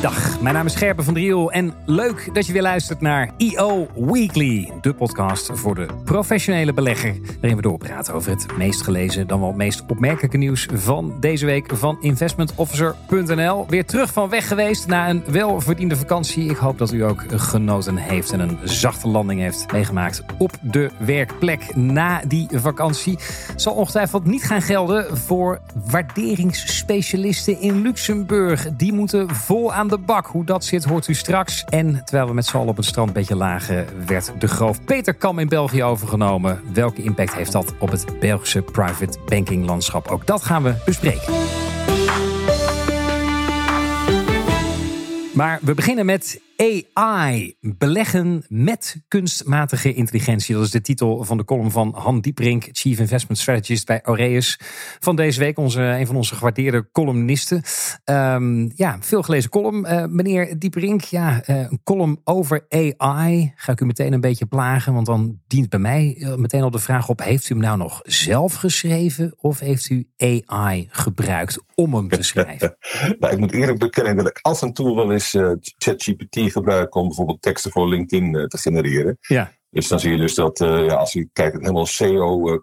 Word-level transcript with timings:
Dag, 0.00 0.40
mijn 0.40 0.54
naam 0.54 0.66
is 0.66 0.72
Scherpen 0.72 1.04
van 1.04 1.14
Driel 1.14 1.52
en 1.52 1.74
leuk 1.86 2.30
dat 2.32 2.46
je 2.46 2.52
weer 2.52 2.62
luistert 2.62 3.00
naar 3.00 3.30
EO 3.36 3.88
Weekly, 3.94 4.70
de 4.80 4.94
podcast 4.94 5.50
voor 5.52 5.74
de 5.74 5.86
professionele 6.04 6.72
belegger, 6.72 7.16
waarin 7.40 7.56
we 7.56 7.62
doorpraten 7.62 8.14
over 8.14 8.30
het 8.30 8.56
meest 8.56 8.82
gelezen, 8.82 9.26
dan 9.26 9.38
wel 9.38 9.48
het 9.48 9.56
meest 9.56 9.82
opmerkelijke 9.88 10.36
nieuws 10.36 10.68
van 10.72 11.16
deze 11.20 11.46
week 11.46 11.76
van 11.76 11.96
investmentofficer.nl. 12.00 13.66
Weer 13.68 13.84
terug 13.84 14.12
van 14.12 14.28
weg 14.28 14.48
geweest 14.48 14.86
na 14.86 15.08
een 15.08 15.22
welverdiende 15.26 15.96
vakantie. 15.96 16.50
Ik 16.50 16.56
hoop 16.56 16.78
dat 16.78 16.92
u 16.92 17.04
ook 17.04 17.24
genoten 17.28 17.96
heeft 17.96 18.32
en 18.32 18.40
een 18.40 18.58
zachte 18.64 19.08
landing 19.08 19.40
heeft 19.40 19.72
meegemaakt 19.72 20.22
op 20.38 20.52
de 20.60 20.90
werkplek 20.98 21.76
na 21.76 22.22
die 22.26 22.48
vakantie. 22.52 23.18
Zal 23.56 23.74
ongetwijfeld 23.74 24.24
niet 24.24 24.44
gaan 24.44 24.62
gelden 24.62 25.18
voor 25.18 25.60
waarderingsspecialisten 25.90 27.60
in 27.60 27.82
Luxemburg. 27.82 28.68
Die 28.76 28.92
moeten 28.92 29.34
vol 29.34 29.72
aan 29.72 29.89
de 29.90 29.98
bak. 29.98 30.26
Hoe 30.26 30.44
dat 30.44 30.64
zit, 30.64 30.84
hoort 30.84 31.08
u 31.08 31.14
straks. 31.14 31.64
En 31.64 32.02
terwijl 32.04 32.28
we 32.28 32.34
met 32.34 32.46
z'n 32.46 32.56
allen 32.56 32.68
op 32.68 32.76
het 32.76 32.86
strand 32.86 33.08
een 33.08 33.14
beetje 33.14 33.36
lagen, 33.36 34.06
werd 34.06 34.32
de 34.38 34.48
groof 34.48 34.84
Peter 34.84 35.14
Kam 35.14 35.38
in 35.38 35.48
België 35.48 35.82
overgenomen. 35.82 36.60
Welke 36.72 37.02
impact 37.02 37.34
heeft 37.34 37.52
dat 37.52 37.74
op 37.78 37.90
het 37.90 38.20
Belgische 38.20 38.62
private 38.62 39.18
banking 39.26 39.66
landschap? 39.66 40.08
Ook 40.08 40.26
dat 40.26 40.42
gaan 40.42 40.62
we 40.62 40.74
bespreken. 40.84 41.32
Maar 45.34 45.58
we 45.62 45.74
beginnen 45.74 46.06
met 46.06 46.40
AI. 46.60 47.56
Beleggen 47.60 48.44
met 48.48 49.02
kunstmatige 49.08 49.94
intelligentie. 49.94 50.54
Dat 50.54 50.64
is 50.64 50.70
de 50.70 50.80
titel 50.80 51.24
van 51.24 51.36
de 51.36 51.44
column 51.44 51.70
van 51.70 51.94
Han 51.94 52.20
Dieprink, 52.20 52.68
Chief 52.72 52.98
Investment 52.98 53.38
Strategist 53.38 53.86
bij 53.86 54.00
Aureus. 54.02 54.60
Van 54.98 55.16
deze 55.16 55.40
week, 55.40 55.58
onze, 55.58 55.80
een 55.80 56.06
van 56.06 56.16
onze 56.16 56.34
gewaardeerde 56.34 56.88
columnisten. 56.92 57.62
Um, 58.04 58.72
ja, 58.74 58.96
veel 59.00 59.22
gelezen 59.22 59.50
column. 59.50 59.86
Uh, 59.86 60.04
meneer 60.04 60.58
Dieprink, 60.58 61.00
ja, 61.02 61.42
uh, 61.46 61.56
een 61.56 61.80
column 61.84 62.20
over 62.24 62.66
AI. 62.68 63.52
Ga 63.56 63.72
ik 63.72 63.80
u 63.80 63.86
meteen 63.86 64.12
een 64.12 64.20
beetje 64.20 64.46
plagen, 64.46 64.94
want 64.94 65.06
dan 65.06 65.40
dient 65.46 65.68
bij 65.68 65.80
mij 65.80 66.16
uh, 66.18 66.34
meteen 66.34 66.62
al 66.62 66.70
de 66.70 66.78
vraag 66.78 67.08
op: 67.08 67.22
heeft 67.22 67.50
u 67.50 67.54
hem 67.54 67.64
nou 67.64 67.78
nog 67.78 68.00
zelf 68.02 68.54
geschreven 68.54 69.34
of 69.36 69.58
heeft 69.58 69.90
u 69.90 70.08
AI 70.16 70.88
gebruikt 70.90 71.58
om 71.74 71.94
hem 71.94 72.08
te 72.08 72.22
schrijven? 72.22 72.76
nou, 73.20 73.32
ik 73.32 73.38
moet 73.38 73.52
eerlijk 73.52 73.78
bekennen 73.78 74.16
dat 74.16 74.28
ik 74.28 74.38
af 74.42 74.62
en 74.62 74.72
toe 74.72 74.94
wel 74.94 75.12
eens 75.12 75.36
ChatGPT 75.78 76.49
gebruiken 76.50 77.00
om 77.00 77.06
bijvoorbeeld 77.06 77.42
teksten 77.42 77.70
voor 77.70 77.88
LinkedIn 77.88 78.34
uh, 78.34 78.44
te 78.44 78.58
genereren. 78.58 79.18
Ja. 79.20 79.52
Dus 79.70 79.88
dan 79.88 80.00
zie 80.00 80.10
je 80.10 80.16
dus 80.16 80.34
dat 80.34 80.60
uh, 80.60 80.86
ja, 80.86 80.94
als 80.94 81.12
je 81.12 81.28
kijkt 81.32 81.52
het 81.52 81.62
helemaal 81.62 81.86
SEO 81.86 82.52
uh, 82.52 82.58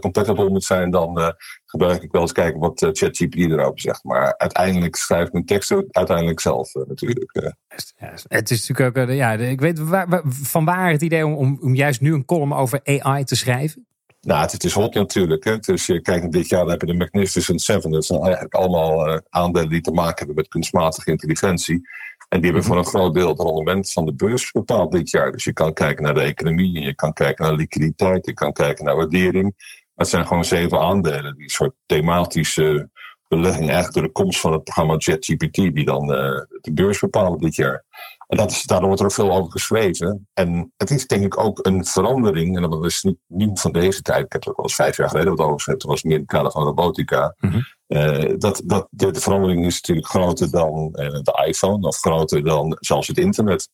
compatible 0.00 0.48
moet 0.48 0.64
zijn, 0.64 0.90
dan 0.90 1.34
gebruik 1.64 2.02
ik 2.02 2.12
wel 2.12 2.20
eens 2.20 2.32
kijken 2.32 2.60
wat 2.60 2.90
ChatGPT 2.92 3.36
erover 3.36 3.80
zegt. 3.80 4.04
Maar 4.04 4.34
uiteindelijk 4.36 4.96
schrijf 4.96 5.26
ik 5.26 5.32
mijn 5.32 5.44
teksten 5.44 5.86
uiteindelijk 5.90 6.40
zelf 6.40 6.74
natuurlijk. 6.74 7.30
Ja, 7.32 8.14
het 8.28 8.50
is 8.50 8.68
natuurlijk 8.68 8.98
ook, 8.98 9.08
ja, 9.10 9.32
ik 9.32 9.60
weet 9.60 9.78
waar, 9.78 10.08
waar, 10.08 10.22
van 10.26 10.64
waar 10.64 10.90
het 10.90 11.02
idee 11.02 11.26
om, 11.26 11.34
om, 11.34 11.58
om 11.60 11.74
juist 11.74 12.00
nu 12.00 12.14
een 12.14 12.24
column 12.24 12.52
over 12.52 12.80
AI 12.84 13.24
te 13.24 13.36
schrijven? 13.36 13.86
Nou, 14.26 14.40
het, 14.42 14.52
het, 14.52 14.64
is 14.64 14.72
hot 14.72 14.94
natuurlijk. 14.94 15.44
Hè. 15.44 15.58
Dus 15.58 15.86
je 15.86 16.00
kijkt 16.00 16.32
dit 16.32 16.48
jaar, 16.48 16.60
dan 16.60 16.70
heb 16.70 16.80
je 16.80 16.86
de 16.86 16.94
Magnificent 16.94 17.60
Seven. 17.62 17.90
Dat 17.90 18.04
zijn 18.04 18.22
eigenlijk 18.22 18.54
allemaal 18.54 19.08
uh, 19.08 19.18
aandelen 19.28 19.68
die 19.68 19.80
te 19.80 19.90
maken 19.90 20.16
hebben 20.16 20.34
met 20.34 20.48
kunstmatige 20.48 21.10
intelligentie. 21.10 21.88
En 22.32 22.40
die 22.40 22.50
hebben 22.50 22.64
voor 22.64 22.76
een 22.76 22.84
groot 22.84 23.14
deel 23.14 23.28
het 23.28 23.40
rendement 23.40 23.92
van 23.92 24.04
de 24.04 24.14
beurs 24.14 24.50
bepaald 24.50 24.92
dit 24.92 25.10
jaar. 25.10 25.32
Dus 25.32 25.44
je 25.44 25.52
kan 25.52 25.72
kijken 25.72 26.04
naar 26.04 26.14
de 26.14 26.20
economie, 26.20 26.80
je 26.80 26.94
kan 26.94 27.12
kijken 27.12 27.44
naar 27.44 27.54
liquiditeit, 27.54 28.26
je 28.26 28.32
kan 28.32 28.52
kijken 28.52 28.84
naar 28.84 28.96
waardering. 28.96 29.54
Het 29.94 30.08
zijn 30.08 30.26
gewoon 30.26 30.44
zeven 30.44 30.80
aandelen, 30.80 31.36
die 31.36 31.50
soort 31.50 31.74
thematische 31.86 32.90
belegging 33.28 33.64
eigenlijk 33.64 33.94
door 33.94 34.02
de 34.02 34.12
komst 34.12 34.40
van 34.40 34.52
het 34.52 34.64
programma 34.64 34.94
JetGPT, 34.96 35.54
die 35.54 35.84
dan 35.84 36.02
uh, 36.02 36.40
de 36.60 36.72
beurs 36.72 36.98
bepalen 36.98 37.38
dit 37.38 37.54
jaar. 37.54 37.84
En 38.26 38.36
dat 38.36 38.50
is, 38.50 38.62
daardoor 38.62 38.86
wordt 38.86 39.00
er 39.00 39.08
ook 39.08 39.14
veel 39.14 39.32
over 39.32 39.52
geschreven. 39.52 40.28
En 40.34 40.72
het 40.76 40.90
is 40.90 41.06
denk 41.06 41.24
ik 41.24 41.38
ook 41.38 41.66
een 41.66 41.84
verandering, 41.84 42.56
en 42.56 42.70
dat 42.70 42.84
is 42.84 43.02
niet 43.02 43.18
nieuw 43.26 43.56
van 43.56 43.72
deze 43.72 44.02
tijd. 44.02 44.24
Ik 44.24 44.32
heb 44.32 44.44
het 44.44 44.56
al 44.56 44.62
eens 44.62 44.74
vijf 44.74 44.96
jaar 44.96 45.08
geleden 45.08 45.36
wat 45.36 45.46
over 45.46 45.58
gezegd, 45.58 45.80
dat 45.80 45.90
was 45.90 46.02
meer 46.02 46.14
in 46.14 46.20
het 46.20 46.30
kader 46.30 46.50
van 46.50 46.64
robotica. 46.64 47.34
Mm 47.38 47.50
-hmm. 47.50 47.62
Uh, 47.92 48.34
dat, 48.38 48.62
dat, 48.64 48.86
de, 48.90 49.10
de, 49.10 49.20
verandering 49.20 49.66
is 49.66 49.74
natuurlijk 49.74 50.08
groter 50.08 50.50
dan 50.50 50.88
uh, 50.92 51.10
de 51.10 51.44
iPhone, 51.46 51.86
of 51.86 51.96
groter 51.96 52.44
dan 52.44 52.76
zelfs 52.80 53.08
het 53.08 53.18
internet. 53.18 53.68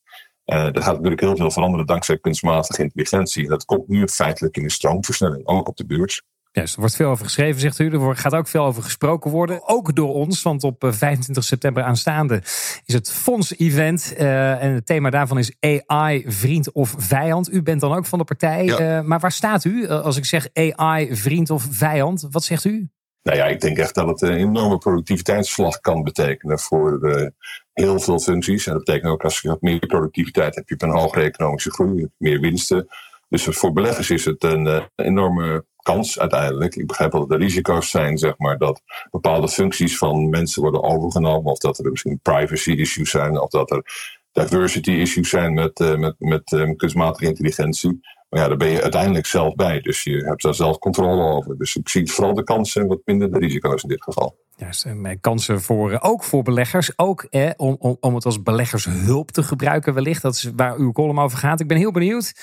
Uh, 0.45 0.75
er 0.75 0.81
gaat 0.81 0.95
natuurlijk 0.95 1.21
heel 1.21 1.35
veel 1.35 1.51
veranderen 1.51 1.85
dankzij 1.85 2.17
kunstmatige 2.17 2.81
intelligentie. 2.81 3.47
Dat 3.47 3.65
komt 3.65 3.87
nu 3.87 4.07
feitelijk 4.07 4.57
in 4.57 4.63
de 4.63 4.71
stroomversnelling, 4.71 5.47
ook 5.47 5.67
op 5.67 5.75
de 5.75 5.85
beurs. 5.85 6.21
Juist, 6.51 6.73
er 6.73 6.79
wordt 6.79 6.95
veel 6.95 7.09
over 7.09 7.25
geschreven, 7.25 7.61
zegt 7.61 7.79
u. 7.79 7.89
Er 7.89 8.15
gaat 8.15 8.35
ook 8.35 8.47
veel 8.47 8.65
over 8.65 8.83
gesproken 8.83 9.31
worden. 9.31 9.67
Ook 9.67 9.95
door 9.95 10.13
ons, 10.13 10.41
want 10.41 10.63
op 10.63 10.85
25 10.89 11.43
september 11.43 11.83
aanstaande 11.83 12.41
is 12.85 12.93
het 12.93 13.11
Fonds-event. 13.11 14.13
Uh, 14.17 14.63
en 14.63 14.73
het 14.73 14.85
thema 14.85 15.09
daarvan 15.09 15.37
is 15.37 15.53
AI, 15.59 16.23
vriend 16.27 16.71
of 16.71 16.95
vijand. 16.97 17.53
U 17.53 17.61
bent 17.61 17.81
dan 17.81 17.93
ook 17.93 18.05
van 18.05 18.19
de 18.19 18.25
partij. 18.25 18.65
Ja. 18.65 18.97
Uh, 18.97 19.05
maar 19.05 19.19
waar 19.19 19.31
staat 19.31 19.63
u 19.63 19.87
als 19.87 20.17
ik 20.17 20.25
zeg 20.25 20.47
AI, 20.53 21.15
vriend 21.15 21.49
of 21.49 21.67
vijand? 21.69 22.27
Wat 22.29 22.43
zegt 22.43 22.65
u? 22.65 22.89
Nou 23.23 23.37
ja, 23.37 23.45
ik 23.45 23.61
denk 23.61 23.77
echt 23.77 23.95
dat 23.95 24.07
het 24.07 24.21
een 24.21 24.37
enorme 24.37 24.77
productiviteitsslag 24.77 25.79
kan 25.79 26.03
betekenen 26.03 26.59
voor 26.59 26.99
uh, 27.01 27.27
heel 27.73 27.99
veel 27.99 28.19
functies. 28.19 28.67
En 28.67 28.73
dat 28.73 28.83
betekent 28.83 29.11
ook 29.11 29.23
als 29.23 29.39
je 29.39 29.47
wat 29.47 29.61
meer 29.61 29.85
productiviteit 29.85 30.55
hebt, 30.55 30.69
je 30.69 30.75
hebt 30.77 30.91
een 30.93 30.99
hogere 30.99 31.25
economische 31.25 31.71
groei, 31.71 32.07
meer 32.17 32.39
winsten. 32.39 32.87
Dus 33.29 33.43
voor 33.43 33.73
beleggers 33.73 34.09
is 34.09 34.25
het 34.25 34.43
een 34.43 34.89
enorme 34.95 35.65
kans 35.81 36.19
uiteindelijk. 36.19 36.75
Ik 36.75 36.87
begrijp 36.87 37.11
wel 37.11 37.27
dat 37.27 37.31
er 37.31 37.43
risico's 37.43 37.89
zijn, 37.89 38.17
zeg 38.17 38.37
maar, 38.37 38.57
dat 38.57 38.81
bepaalde 39.11 39.49
functies 39.49 39.97
van 39.97 40.29
mensen 40.29 40.61
worden 40.61 40.83
overgenomen. 40.83 41.51
Of 41.51 41.57
dat 41.57 41.79
er 41.79 41.91
misschien 41.91 42.19
privacy 42.21 42.71
issues 42.71 43.09
zijn. 43.09 43.39
Of 43.39 43.49
dat 43.49 43.71
er 43.71 43.83
diversity 44.31 44.91
issues 44.91 45.29
zijn 45.29 45.53
met, 45.53 45.79
uh, 45.79 45.95
met, 45.95 46.15
met 46.17 46.51
uh, 46.51 46.75
kunstmatige 46.75 47.25
intelligentie. 47.25 47.99
Maar 48.29 48.41
ja, 48.41 48.47
daar 48.47 48.57
ben 48.57 48.69
je 48.69 48.81
uiteindelijk 48.81 49.25
zelf 49.25 49.55
bij. 49.55 49.79
Dus 49.79 50.03
je 50.03 50.17
hebt 50.17 50.41
daar 50.41 50.55
zelf 50.55 50.77
controle 50.77 51.23
over. 51.23 51.57
Dus 51.57 51.75
ik 51.75 51.89
zie 51.89 52.11
vooral 52.11 52.33
de 52.33 52.43
kansen 52.43 52.81
en 52.81 52.87
wat 52.87 53.01
minder 53.05 53.31
de 53.31 53.39
risico's 53.39 53.83
in 53.83 53.89
dit 53.89 54.03
geval. 54.03 54.37
Juist, 54.59 54.85
en 54.85 55.19
kansen 55.21 55.61
voor, 55.61 55.97
ook 56.01 56.23
voor 56.23 56.43
beleggers. 56.43 56.97
Ook 56.97 57.23
eh, 57.23 57.49
om, 57.57 57.75
om, 57.79 57.97
om 57.99 58.15
het 58.15 58.25
als 58.25 58.43
beleggershulp 58.43 59.31
te 59.31 59.43
gebruiken 59.43 59.93
wellicht. 59.93 60.21
Dat 60.21 60.33
is 60.33 60.51
waar 60.55 60.77
uw 60.77 60.91
column 60.91 61.19
over 61.19 61.37
gaat. 61.37 61.59
Ik 61.59 61.67
ben 61.67 61.77
heel 61.77 61.91
benieuwd. 61.91 62.33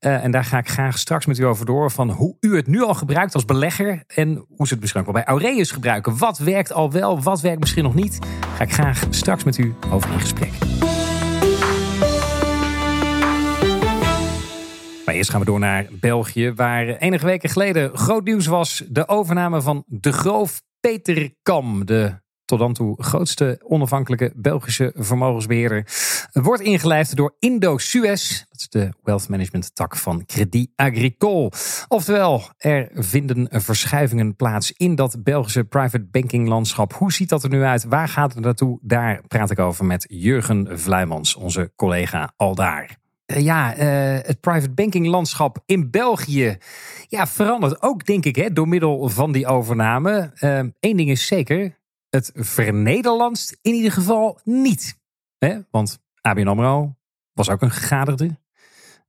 Uh, 0.00 0.24
en 0.24 0.30
daar 0.30 0.44
ga 0.44 0.58
ik 0.58 0.68
graag 0.68 0.98
straks 0.98 1.26
met 1.26 1.38
u 1.38 1.44
over 1.44 1.66
door. 1.66 1.90
Van 1.90 2.10
hoe 2.10 2.36
u 2.40 2.56
het 2.56 2.66
nu 2.66 2.82
al 2.82 2.94
gebruikt 2.94 3.34
als 3.34 3.44
belegger. 3.44 4.02
En 4.06 4.44
hoe 4.56 4.66
ze 4.66 4.72
het 4.72 4.80
misschien 4.80 5.12
bij 5.12 5.24
Aureus 5.24 5.70
gebruiken. 5.70 6.18
Wat 6.18 6.38
werkt 6.38 6.72
al 6.72 6.92
wel, 6.92 7.22
wat 7.22 7.40
werkt 7.40 7.60
misschien 7.60 7.84
nog 7.84 7.94
niet. 7.94 8.18
Ga 8.56 8.64
ik 8.64 8.72
graag 8.72 9.06
straks 9.10 9.44
met 9.44 9.58
u 9.58 9.74
over 9.90 10.12
in 10.12 10.20
gesprek. 10.20 10.71
Maar 15.04 15.14
eerst 15.14 15.30
gaan 15.30 15.40
we 15.40 15.46
door 15.46 15.58
naar 15.58 15.86
België, 15.90 16.52
waar 16.52 16.86
enige 16.86 17.26
weken 17.26 17.48
geleden 17.48 17.96
groot 17.96 18.24
nieuws 18.24 18.46
was. 18.46 18.84
De 18.88 19.08
overname 19.08 19.62
van 19.62 19.84
de 19.86 20.12
Groof 20.12 20.62
Peter 20.80 21.30
Kam, 21.42 21.86
de 21.86 22.20
tot 22.44 22.58
dan 22.58 22.72
toe 22.72 23.02
grootste 23.02 23.60
onafhankelijke 23.64 24.32
Belgische 24.34 24.92
vermogensbeheerder, 24.94 25.86
wordt 26.32 26.62
ingelijfd 26.62 27.16
door 27.16 27.36
Indo-Suez. 27.38 28.44
Dat 28.48 28.60
is 28.60 28.68
de 28.68 28.92
wealth 29.02 29.28
management 29.28 29.74
tak 29.74 29.96
van 29.96 30.26
Credit 30.26 30.68
Agricole. 30.76 31.52
Oftewel, 31.88 32.42
er 32.56 32.90
vinden 32.94 33.48
verschuivingen 33.50 34.36
plaats 34.36 34.72
in 34.72 34.94
dat 34.94 35.22
Belgische 35.22 35.64
private 35.64 36.06
banking 36.10 36.48
landschap. 36.48 36.92
Hoe 36.92 37.12
ziet 37.12 37.28
dat 37.28 37.42
er 37.42 37.48
nu 37.50 37.62
uit? 37.62 37.84
Waar 37.84 38.08
gaat 38.08 38.34
het 38.34 38.44
naartoe? 38.44 38.78
Daar 38.82 39.22
praat 39.28 39.50
ik 39.50 39.58
over 39.58 39.84
met 39.84 40.04
Jurgen 40.08 40.78
Vluimans, 40.78 41.34
onze 41.34 41.72
collega 41.76 42.32
aldaar 42.36 43.00
ja, 43.40 43.76
uh, 43.76 44.18
het 44.22 44.40
private 44.40 44.70
banking 44.70 45.06
landschap 45.06 45.62
in 45.66 45.90
België 45.90 46.58
ja, 47.08 47.26
verandert 47.26 47.82
ook, 47.82 48.06
denk 48.06 48.24
ik, 48.24 48.36
hè, 48.36 48.52
door 48.52 48.68
middel 48.68 49.08
van 49.08 49.32
die 49.32 49.46
overname. 49.46 50.30
Eén 50.34 50.74
uh, 50.80 50.96
ding 50.96 51.10
is 51.10 51.26
zeker, 51.26 51.78
het 52.08 52.30
vernederlandst 52.34 53.58
in 53.62 53.74
ieder 53.74 53.92
geval 53.92 54.40
niet. 54.44 55.00
Hè? 55.38 55.58
Want 55.70 55.98
ABN 56.20 56.46
AMRO 56.46 56.94
was 57.32 57.50
ook 57.50 57.62
een 57.62 57.70
gegaderde. 57.70 58.40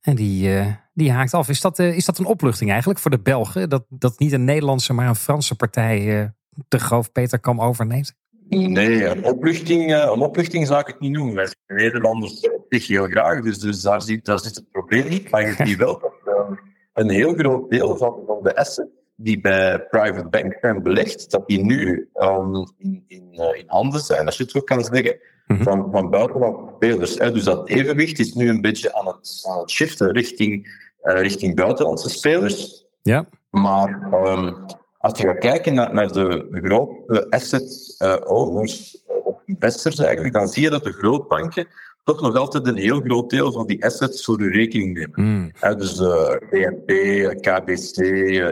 En 0.02 0.16
die, 0.16 0.50
uh, 0.50 0.68
die 0.94 1.12
haakt 1.12 1.34
af. 1.34 1.50
Is 1.50 1.62
dat, 1.62 1.80
is 1.80 2.06
dat 2.06 2.18
een 2.18 2.26
opluchting 2.26 2.70
eigenlijk 2.70 3.00
voor 3.00 3.12
de 3.12 3.20
Belgen? 3.20 3.70
Dat, 3.70 3.86
dat 3.90 4.20
niet 4.20 4.32
een 4.32 4.44
Nederlandse, 4.44 4.94
maar 4.94 5.08
een 5.08 5.16
Franse 5.16 5.56
partij 5.56 6.32
de 6.68 6.80
groof 6.80 7.12
Peter 7.12 7.40
Kam 7.40 7.62
overneemt? 7.62 8.16
Nee, 8.50 9.06
een 9.06 9.26
opluchting, 9.26 9.94
een 9.94 10.22
opluchting 10.22 10.68
zou 10.68 10.80
ik 10.80 10.88
het 10.88 11.00
niet 11.00 11.12
noemen. 11.12 11.36
Wij 11.36 11.46
zijn 11.46 11.80
Nederlanders 11.80 12.50
op 12.50 12.66
zich 12.70 12.88
heel 12.88 13.08
graag, 13.08 13.42
dus, 13.42 13.60
dus 13.60 13.82
daar, 13.82 14.02
zit, 14.02 14.26
daar 14.26 14.40
zit 14.40 14.56
het 14.56 14.72
probleem 14.72 15.10
niet. 15.10 15.30
Maar 15.30 15.48
je 15.48 15.66
ziet 15.66 15.78
wel 15.78 16.00
dat 16.00 16.36
um, 16.50 16.60
een 16.94 17.10
heel 17.10 17.34
groot 17.34 17.70
deel 17.70 17.98
van, 17.98 18.16
van 18.28 18.40
de 18.44 18.56
assets 18.56 18.90
die 19.16 19.42
bij 19.42 19.80
private 19.90 20.28
bank 20.30 20.58
zijn 20.62 20.84
belegd, 20.84 21.32
dat 21.32 21.48
die 21.48 21.64
nu 21.66 22.10
um, 22.14 22.68
in, 22.78 23.04
in, 23.08 23.28
uh, 23.32 23.60
in 23.60 23.64
handen 23.68 24.02
zijn, 24.02 24.26
als 24.26 24.38
je 24.38 24.44
het 24.44 24.52
zo 24.52 24.62
kan 24.62 24.84
zeggen, 24.84 25.18
mm-hmm. 25.48 25.66
van, 25.66 25.92
van 25.92 26.10
buitenlandse 26.10 26.74
spelers. 26.76 27.18
Hè. 27.18 27.32
Dus 27.32 27.44
dat 27.44 27.70
evenwicht 27.70 28.20
is 28.20 28.34
nu 28.34 28.50
een 28.50 28.62
beetje 28.62 28.94
aan 28.94 29.08
het, 29.08 29.46
aan 29.50 29.60
het 29.60 29.72
shiften 29.72 30.12
richting, 30.12 30.68
uh, 31.04 31.22
richting 31.22 31.56
buitenlandse 31.56 32.10
spelers. 32.10 32.86
Ja. 33.02 33.26
Maar 33.50 34.10
um, 34.26 34.66
als 35.04 35.20
je 35.20 35.28
gaat 35.28 35.38
kijken 35.38 35.74
naar, 35.74 35.94
naar 35.94 36.12
de 36.12 36.48
grote 36.52 37.28
asset 37.30 37.96
uh, 38.00 38.16
owners 38.24 39.04
investors 39.46 40.00
eigenlijk, 40.00 40.34
dan 40.34 40.48
zie 40.48 40.64
je 40.64 40.70
dat 40.70 40.84
de 40.84 40.92
grootbanken 40.92 41.68
toch 42.04 42.22
nog 42.22 42.36
altijd 42.36 42.68
een 42.68 42.78
heel 42.78 43.00
groot 43.00 43.30
deel 43.30 43.52
van 43.52 43.68
die 43.68 43.86
assets 43.86 44.26
voor 44.26 44.40
hun 44.40 44.52
rekening 44.52 44.94
nemen. 44.94 45.12
Mm. 45.16 45.52
dus 45.78 46.00
uh, 46.00 46.36
BNP, 46.50 46.92
KBC, 47.42 47.98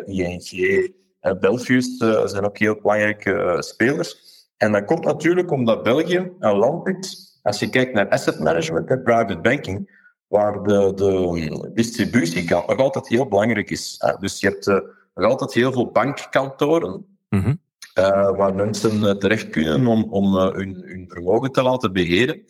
ING, 0.06 0.92
Belfius 1.40 1.98
zijn 2.26 2.46
ook 2.46 2.58
heel 2.58 2.80
belangrijke 2.82 3.56
spelers. 3.60 4.18
En 4.58 4.72
dat 4.72 4.86
komt 4.86 5.06
natuurlijk 5.06 5.52
omdat 5.52 5.84
België 5.84 6.32
een 6.40 6.58
land 6.58 6.88
is, 6.88 7.40
als 7.42 7.60
je 7.60 7.70
kijkt 7.70 7.94
naar 7.94 8.10
asset 8.10 8.40
management 8.40 8.90
en 8.90 9.04
private 9.04 9.40
banking, 9.40 10.00
waar 10.28 10.64
de, 10.64 10.94
de 10.96 11.72
distributiekant 11.74 12.68
nog 12.68 12.78
altijd 12.78 13.08
heel 13.08 13.28
belangrijk 13.28 13.70
is. 13.70 13.98
dus 14.20 14.40
je 14.40 14.48
hebt 14.48 14.82
nog 15.22 15.32
altijd 15.32 15.54
heel 15.54 15.72
veel 15.72 15.92
bankkantoren. 15.92 17.06
Mm 17.30 17.60
uh, 17.96 18.38
waar 18.38 18.56
mensen 18.56 19.20
terecht 19.20 19.50
kunnen 19.50 19.88
om, 19.88 20.04
om 20.04 20.36
uh, 20.36 20.52
hun, 20.52 20.84
hun, 20.86 21.06
vermogen 21.08 21.52
te 21.52 21.64
laten 21.64 21.94
beheren. 21.94 22.42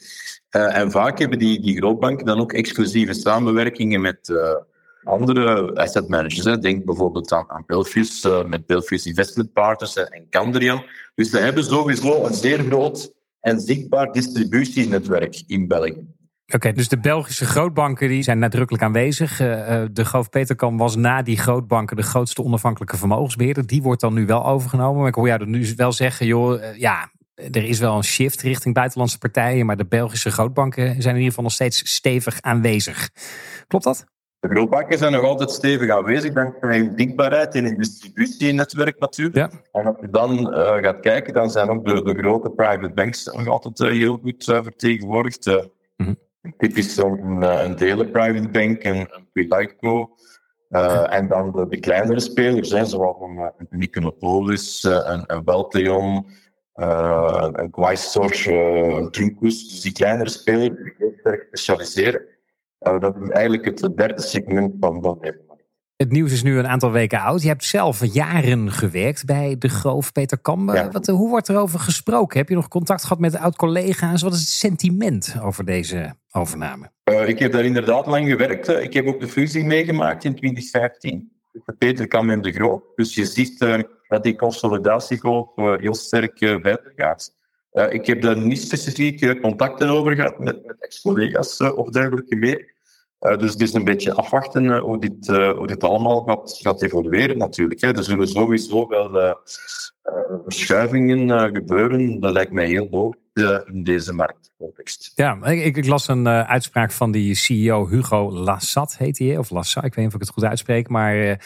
En 0.49 0.91
vaak 0.91 1.19
hebben 1.19 1.39
die, 1.39 1.61
die 1.61 1.77
grootbanken 1.77 2.25
dan 2.25 2.39
ook 2.39 2.53
exclusieve 2.53 3.13
samenwerkingen 3.13 4.01
met 4.01 4.33
andere 5.03 5.73
asset 5.73 6.07
managers. 6.07 6.45
Hè. 6.45 6.59
Denk 6.59 6.85
bijvoorbeeld 6.85 7.31
aan, 7.31 7.49
aan 7.49 7.63
Belfius, 7.65 8.27
met 8.47 8.65
Belfius 8.65 9.05
Investment 9.05 9.53
Partners 9.53 9.95
en 9.95 10.25
Candrian. 10.29 10.83
Dus 11.15 11.29
ze 11.29 11.37
hebben 11.37 11.63
sowieso 11.63 12.25
een 12.25 12.33
zeer 12.33 12.59
groot 12.59 13.13
en 13.39 13.59
zichtbaar 13.59 14.11
distributienetwerk 14.11 15.43
in 15.47 15.67
België. 15.67 16.07
Oké, 16.53 16.71
dus 16.71 16.89
de 16.89 16.99
Belgische 16.99 17.45
grootbanken 17.45 18.07
die 18.07 18.23
zijn 18.23 18.39
nadrukkelijk 18.39 18.83
aanwezig. 18.83 19.39
Uh, 19.39 19.47
de 19.91 20.05
Groof 20.05 20.29
Peterkam 20.29 20.77
was 20.77 20.95
na 20.95 21.21
die 21.21 21.37
grootbanken 21.37 21.95
de 21.95 22.01
grootste 22.01 22.43
onafhankelijke 22.43 22.97
vermogensbeheerder. 22.97 23.67
Die 23.67 23.81
wordt 23.81 24.01
dan 24.01 24.13
nu 24.13 24.25
wel 24.25 24.45
overgenomen. 24.45 24.99
Maar 24.99 25.07
ik 25.07 25.15
hoor 25.15 25.27
jou 25.27 25.41
er 25.41 25.47
nu 25.47 25.73
wel 25.75 25.91
zeggen, 25.91 26.25
joh, 26.25 26.61
uh, 26.61 26.77
ja, 26.77 27.11
er 27.35 27.63
is 27.63 27.79
wel 27.79 27.95
een 27.95 28.03
shift 28.03 28.41
richting 28.41 28.73
buitenlandse 28.73 29.17
partijen. 29.17 29.65
Maar 29.65 29.77
de 29.77 29.85
Belgische 29.85 30.31
grootbanken 30.31 30.83
zijn 30.83 31.15
in 31.15 31.15
ieder 31.15 31.27
geval 31.27 31.43
nog 31.43 31.53
steeds 31.53 31.93
stevig 31.93 32.41
aanwezig. 32.41 33.09
Klopt 33.67 33.83
dat? 33.83 34.05
De 34.39 34.47
grootbanken 34.47 34.97
zijn 34.97 35.11
nog 35.11 35.23
altijd 35.23 35.51
stevig 35.51 35.89
aanwezig, 35.89 36.33
dankzij 36.33 36.77
hun 36.77 36.95
dichtbaarheid 36.95 37.55
in 37.55 37.63
hun 37.63 37.77
distributienetwerk 37.77 38.99
natuurlijk. 38.99 39.37
Ja. 39.37 39.49
En 39.71 39.85
als 39.85 39.95
je 40.01 40.09
dan 40.09 40.53
uh, 40.53 40.75
gaat 40.75 40.99
kijken, 40.99 41.33
dan 41.33 41.49
zijn 41.49 41.69
ook 41.69 41.85
de, 41.85 42.03
de 42.03 42.13
grote 42.13 42.49
private 42.49 42.93
banks 42.93 43.25
nog 43.25 43.47
altijd 43.47 43.77
heel 43.77 44.19
goed 44.21 44.43
vertegenwoordigd. 44.43 45.45
Mm-hmm. 45.97 46.17
Typisch 46.57 46.93
zo'n 46.93 47.41
een 47.41 47.75
delen 47.75 48.11
private 48.11 48.49
bank, 48.49 48.83
een, 48.83 49.07
een 49.15 49.29
Pilaico. 49.31 50.15
Uh, 50.69 51.13
en 51.13 51.27
dan 51.27 51.67
de, 51.69 51.79
kleinere 51.79 52.19
spelers, 52.19 52.71
hè, 52.71 52.85
zoals 52.85 53.17
een, 53.21 53.37
een 53.57 53.67
Mykonopolis, 53.69 54.83
een, 54.83 55.23
een 55.27 55.43
Welteon, 55.43 56.25
uh, 56.75 57.47
een 57.51 57.69
Quaistor, 57.69 58.47
een 58.47 59.11
Truncus. 59.11 59.69
Dus 59.69 59.81
die 59.81 59.91
kleinere 59.91 60.29
spelers 60.29 60.83
die 60.83 60.93
heel 60.97 61.13
specialiseren. 61.47 62.21
Dat 62.79 63.15
is 63.21 63.29
eigenlijk 63.29 63.65
het 63.65 63.97
derde 63.97 64.21
segment 64.21 64.75
van, 64.79 65.01
van 65.01 65.19
het 66.01 66.11
nieuws 66.11 66.31
is 66.31 66.43
nu 66.43 66.57
een 66.57 66.67
aantal 66.67 66.91
weken 66.91 67.19
oud. 67.19 67.41
Je 67.41 67.47
hebt 67.47 67.63
zelf 67.63 68.05
jaren 68.13 68.71
gewerkt 68.71 69.25
bij 69.25 69.55
de 69.59 69.67
Groof 69.67 70.11
Peter 70.11 70.39
Kambe. 70.39 70.73
Ja. 70.73 70.89
Wat, 70.91 71.07
hoe 71.07 71.29
wordt 71.29 71.47
er 71.47 71.57
over 71.57 71.79
gesproken? 71.79 72.37
Heb 72.37 72.49
je 72.49 72.55
nog 72.55 72.67
contact 72.67 73.01
gehad 73.01 73.19
met 73.19 73.37
oud-collega's? 73.37 74.21
Wat 74.21 74.33
is 74.33 74.39
het 74.39 74.47
sentiment 74.47 75.35
over 75.41 75.65
deze 75.65 76.15
overname? 76.31 76.91
Uh, 77.03 77.27
ik 77.27 77.39
heb 77.39 77.51
daar 77.51 77.65
inderdaad 77.65 78.05
lang 78.05 78.27
gewerkt. 78.27 78.67
Ik 78.67 78.93
heb 78.93 79.07
ook 79.07 79.19
de 79.19 79.27
fusie 79.27 79.63
meegemaakt 79.63 80.23
in 80.23 80.35
2015. 80.35 81.31
De 81.51 81.73
Peter 81.77 82.07
Kambe 82.07 82.33
en 82.33 82.41
de 82.41 82.51
Groof. 82.51 82.81
Dus 82.95 83.15
je 83.15 83.25
ziet 83.25 83.61
uh, 83.61 83.79
dat 84.07 84.23
die 84.23 84.35
consolidatiegolf 84.35 85.49
uh, 85.55 85.77
heel 85.77 85.95
sterk 85.95 86.37
verder 86.37 86.93
gaat. 86.95 87.35
ik 87.89 88.05
heb 88.05 88.21
daar 88.21 88.37
niet 88.37 88.61
specifiek 88.61 89.41
contacten 89.41 89.89
over 89.89 90.15
gehad 90.15 90.39
met, 90.39 90.65
met 90.65 90.75
ex-collega's 90.79 91.59
of 91.59 91.89
dergelijke 91.89 92.35
meer. 92.35 92.73
Uh, 93.21 93.37
dus 93.37 93.51
het 93.51 93.61
is 93.61 93.73
een 93.73 93.83
beetje 93.83 94.13
afwachten 94.13 94.63
uh, 94.63 94.79
hoe, 94.79 94.99
dit, 94.99 95.27
uh, 95.27 95.51
hoe 95.51 95.67
dit 95.67 95.83
allemaal 95.83 96.21
gaat, 96.21 96.59
gaat 96.61 96.81
evolueren 96.81 97.37
natuurlijk. 97.37 97.81
Hè. 97.81 97.95
Er 97.97 98.03
zullen 98.03 98.27
sowieso 98.27 98.87
wel 98.87 99.35
verschuivingen 100.43 101.55
gebeuren. 101.55 102.19
Dat 102.19 102.33
lijkt 102.33 102.51
mij 102.51 102.67
heel 102.67 102.87
logisch 102.91 103.19
in 103.65 103.83
deze 103.83 104.13
marktcontext. 104.13 105.11
Ja, 105.15 105.45
ik, 105.45 105.75
ik, 105.75 105.85
las 105.85 106.07
een 106.07 106.27
uitspraak 106.27 106.91
van 106.91 107.11
die 107.11 107.35
CEO 107.35 107.87
Hugo 107.87 108.31
Lassat, 108.31 108.97
heet 108.97 109.17
hij, 109.17 109.37
of 109.37 109.49
Lassat, 109.49 109.83
ik 109.83 109.93
weet 109.93 110.05
niet 110.05 110.13
of 110.13 110.21
ik 110.21 110.27
het 110.27 110.35
goed 110.35 110.43
uitspreek, 110.43 110.89
maar 110.89 111.39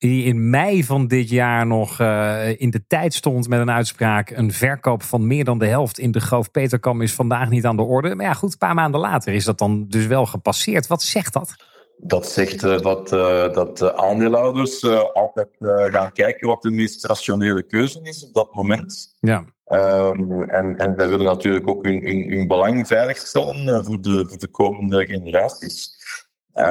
die 0.00 0.24
in 0.24 0.50
mei 0.50 0.84
van 0.84 1.06
dit 1.06 1.28
jaar 1.28 1.66
nog 1.66 2.00
uh, 2.00 2.60
in 2.60 2.70
de 2.70 2.86
tijd 2.86 3.14
stond 3.14 3.48
met 3.48 3.60
een 3.60 3.70
uitspraak. 3.70 4.30
Een 4.30 4.52
verkoop 4.52 5.02
van 5.02 5.26
meer 5.26 5.44
dan 5.44 5.58
de 5.58 5.66
helft 5.66 5.98
in 5.98 6.10
de 6.10 6.20
Groof 6.20 6.50
Peterkam 6.50 7.02
is 7.02 7.14
vandaag 7.14 7.50
niet 7.50 7.64
aan 7.64 7.76
de 7.76 7.82
orde. 7.82 8.14
Maar 8.14 8.26
ja, 8.26 8.32
goed, 8.32 8.52
een 8.52 8.58
paar 8.58 8.74
maanden 8.74 9.00
later 9.00 9.32
is 9.32 9.44
dat 9.44 9.58
dan 9.58 9.86
dus 9.88 10.06
wel 10.06 10.26
gepasseerd. 10.26 10.86
Wat 10.86 11.02
zegt 11.02 11.32
dat? 11.32 11.54
Dat 11.96 12.28
zegt 12.28 12.64
uh, 12.64 12.78
dat, 12.78 13.12
uh, 13.12 13.52
dat 13.52 13.94
aandeelhouders 13.94 14.84
altijd 15.12 15.48
gaan 15.90 16.12
kijken 16.12 16.48
wat 16.48 16.62
de 16.62 16.70
meest 16.70 17.04
rationele 17.04 17.62
keuze 17.62 18.00
is 18.02 18.26
op 18.26 18.34
dat 18.34 18.54
moment. 18.54 19.16
Ja. 19.20 19.44
Um, 19.66 20.42
en, 20.42 20.78
en 20.78 20.94
zij 20.96 21.08
willen 21.08 21.24
natuurlijk 21.26 21.68
ook 21.68 21.84
hun, 21.84 22.04
hun, 22.04 22.30
hun 22.30 22.46
belang 22.46 22.86
veiligstellen 22.86 23.84
voor 23.84 24.00
de, 24.00 24.24
voor 24.28 24.38
de 24.38 24.48
komende 24.48 25.06
generaties. 25.06 25.96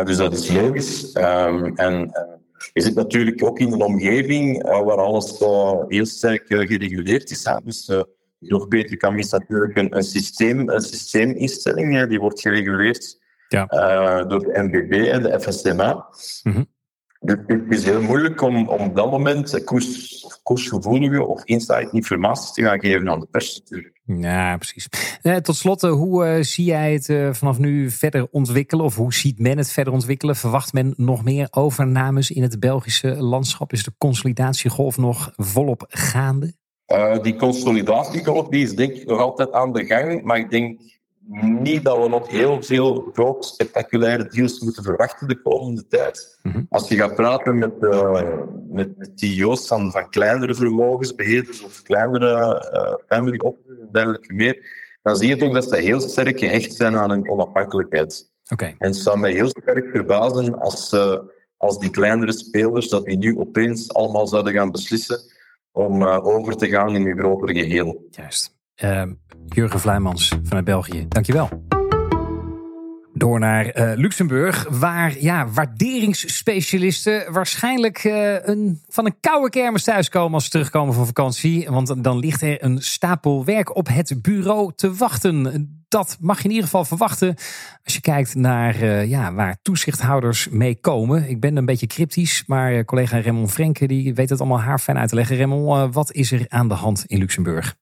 dus 0.04 0.18
dat 0.18 0.34
is 0.34 0.52
logisch. 0.52 1.16
Um, 1.16 1.76
en 1.76 2.12
je 2.74 2.82
zit 2.82 2.96
natuurlijk 2.96 3.44
ook 3.44 3.60
in 3.60 3.72
een 3.72 3.82
omgeving 3.82 4.66
uh, 4.66 4.82
waar 4.82 4.98
alles 4.98 5.40
heel 5.88 6.06
sterk 6.06 6.50
uh, 6.50 6.68
gereguleerd 6.68 7.32
is. 7.32 7.46
Hè? 7.46 7.56
Dus 7.64 7.92
nog 8.40 8.68
beter 8.68 8.98
kan 8.98 9.18
is 9.18 9.32
natuurlijk 9.32 9.78
een, 9.78 9.96
een, 9.96 10.04
systeem, 10.04 10.70
een 10.70 10.82
systeeminstelling, 10.82 12.08
die 12.08 12.20
wordt 12.20 12.42
gereguleerd 12.42 13.20
ja. 13.48 13.66
door 14.24 14.40
de 14.40 14.64
NBB 14.64 14.92
en 14.92 15.24
de 15.24 15.40
FSMA. 15.40 16.08
Mm 16.44 16.54
-hmm. 16.54 16.68
Het 17.20 17.66
is 17.70 17.86
heel 17.86 18.02
moeilijk 18.02 18.42
om, 18.42 18.70
om 18.70 18.80
op 18.88 18.96
dat 18.96 19.12
moment 19.12 19.64
koers, 19.64 20.26
koersgevoelige 20.44 21.26
of 21.26 21.44
inside 21.44 21.90
informatie 21.92 22.54
te 22.54 22.70
gaan 22.70 22.80
geven 22.80 23.10
aan 23.10 23.20
de 23.20 23.28
pers. 23.32 23.62
Ja, 24.06 24.58
precies. 24.58 24.88
Eh, 25.22 25.36
tot 25.36 25.56
slot, 25.56 25.82
hoe 25.82 26.26
uh, 26.26 26.44
zie 26.44 26.66
jij 26.66 26.94
het 26.94 27.38
vanaf 27.38 27.60
nu 27.60 27.90
verder 27.90 28.28
ontwikkelen? 28.32 28.86
Of 28.86 28.96
hoe 28.96 29.14
ziet 29.14 29.40
men 29.40 29.58
het 29.58 29.72
verder 29.72 29.94
ontwikkelen? 29.94 30.36
Verwacht 30.36 30.74
men 30.74 30.94
nog 30.98 31.24
meer 31.24 31.48
overnames 31.52 32.32
in 32.32 32.42
het 32.42 32.60
Belgische 32.60 33.16
landschap? 33.16 33.74
Is 33.74 33.84
de 33.84 33.94
consolidatiegolf 33.98 34.98
nog 34.98 35.34
volop 35.36 35.86
gaande? 35.88 36.58
die 37.22 37.36
consolidatiegolf 37.36 38.48
die 38.48 38.64
is 38.64 38.76
denk 38.76 38.94
ik 38.94 39.08
nog 39.08 39.20
altijd 39.20 39.52
aan 39.52 39.74
de 39.74 39.86
gang. 39.86 40.24
Maar 40.24 40.38
ik 40.38 40.50
denk 40.50 40.80
niet 41.60 41.84
dat 41.84 41.98
we 41.98 42.10
nog 42.10 42.30
heel 42.30 42.62
veel 42.62 43.10
groot 43.14 43.46
spectaculaire 43.46 44.28
deals 44.28 44.60
moeten 44.60 44.84
verwachten 44.84 45.28
de 45.28 45.42
komende 45.42 45.88
tijd. 45.88 46.40
Mm 46.44 46.52
-hmm. 46.52 46.66
Als 46.70 46.88
je 46.88 46.96
gaat 46.96 47.16
praten 47.16 47.58
met, 47.58 47.74
uh, 47.80 48.22
met, 48.70 48.98
met 48.98 49.12
CEO's 49.16 49.68
van, 49.68 49.92
van 49.92 50.10
kleinere 50.10 50.56
vermogensbeheerders 50.56 51.64
of 51.64 51.82
kleinere 51.82 52.70
uh, 52.74 52.94
family 53.08 53.38
offices 53.38 53.80
en 53.80 53.90
dergelijke 53.92 54.34
meer, 54.34 54.66
dan 55.02 55.16
zie 55.16 55.28
je 55.28 55.36
toch 55.36 55.54
dat 55.54 55.70
ze 55.70 55.76
heel 55.76 56.00
sterk 56.00 56.40
gehecht 56.40 56.74
zijn 56.74 56.98
aan 56.98 57.10
hun 57.10 57.30
onafhankelijkheid. 57.30 58.32
Okay. 58.52 58.76
En 58.78 58.88
het 58.88 58.98
zou 58.98 59.20
mij 59.20 59.32
heel 59.32 59.50
sterk 59.50 59.90
verbazen 59.92 60.60
als, 60.60 60.94
uh, 60.94 61.18
als 61.58 61.80
die 61.80 61.90
kleinere 61.90 62.32
spelers 62.32 62.90
dat 62.90 63.06
die 63.06 63.18
nu 63.18 63.38
opeens 63.38 63.94
allemaal 63.94 64.28
zouden 64.28 64.54
gaan 64.54 64.72
beslissen 64.72 65.20
om 65.72 66.04
over 66.04 66.58
te 66.58 66.68
gaan 66.68 66.96
in 66.96 67.08
een 67.08 67.18
groter 67.18 67.56
geheel. 67.56 68.08
Juist. 68.10 68.59
Uh, 68.84 69.04
Jurgen 69.48 69.80
Vlijmans 69.80 70.38
vanuit 70.44 70.66
België, 70.66 71.06
dankjewel. 71.08 71.50
Door 73.14 73.40
naar 73.40 73.80
uh, 73.80 73.92
Luxemburg, 73.96 74.68
waar 74.70 75.20
ja, 75.20 75.48
waarderingsspecialisten 75.48 77.32
waarschijnlijk 77.32 78.04
uh, 78.04 78.34
een, 78.46 78.82
van 78.88 79.06
een 79.06 79.20
koude 79.20 79.50
kermis 79.50 79.84
thuiskomen 79.84 80.34
als 80.34 80.44
ze 80.44 80.50
terugkomen 80.50 80.94
van 80.94 81.06
vakantie. 81.06 81.70
Want 81.70 82.04
dan 82.04 82.18
ligt 82.18 82.42
er 82.42 82.64
een 82.64 82.82
stapel 82.82 83.46
werk 83.46 83.76
op 83.76 83.88
het 83.88 84.22
bureau 84.22 84.72
te 84.76 84.94
wachten. 84.94 85.84
Dat 85.88 86.18
mag 86.20 86.38
je 86.38 86.44
in 86.44 86.50
ieder 86.50 86.66
geval 86.66 86.86
verwachten 86.86 87.36
als 87.84 87.94
je 87.94 88.02
kijkt 88.02 88.36
naar 88.36 88.84
uh, 88.84 89.10
ja, 89.10 89.34
waar 89.34 89.58
toezichthouders 89.62 90.50
mee 90.50 90.80
komen. 90.80 91.30
Ik 91.30 91.40
ben 91.40 91.56
een 91.56 91.66
beetje 91.66 91.88
cryptisch, 91.88 92.44
maar 92.46 92.86
collega 92.86 93.22
Raymond 93.22 93.52
Frenke 93.52 93.88
die 93.88 94.14
weet 94.14 94.30
het 94.30 94.40
allemaal 94.40 94.62
haarfijn 94.62 94.98
uit 94.98 95.10
te 95.10 95.16
leggen. 95.16 95.38
Raymond, 95.38 95.94
wat 95.94 96.12
is 96.12 96.32
er 96.32 96.46
aan 96.48 96.68
de 96.68 96.74
hand 96.74 97.04
in 97.06 97.20
Luxemburg? 97.20 97.76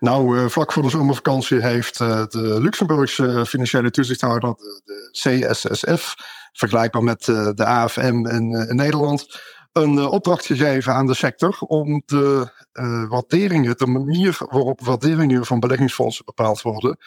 Nou, 0.00 0.38
uh, 0.38 0.48
vlak 0.48 0.72
voor 0.72 0.82
de 0.82 0.90
zomervakantie 0.90 1.60
heeft 1.60 2.00
uh, 2.00 2.26
de 2.26 2.60
Luxemburgse 2.60 3.46
financiële 3.46 3.90
toezichthouder, 3.90 4.54
de, 4.84 5.08
CSSF, 5.12 6.14
vergelijkbaar 6.52 7.02
met 7.02 7.26
uh, 7.26 7.48
de 7.54 7.64
AFM 7.64 8.26
in, 8.26 8.76
Nederland, 8.76 9.40
een 9.72 9.98
opdracht 9.98 10.46
gegeven 10.46 10.94
aan 10.94 11.06
de 11.06 11.14
sector 11.14 11.58
om 11.58 12.02
de 12.06 12.56
waarderingen, 13.08 13.76
de 13.76 13.86
manier 13.86 14.36
waarop 14.38 14.80
waarderingen 14.80 15.46
van 15.46 15.60
beleggingsfondsen 15.60 16.24
bepaald 16.24 16.62
worden, 16.62 16.98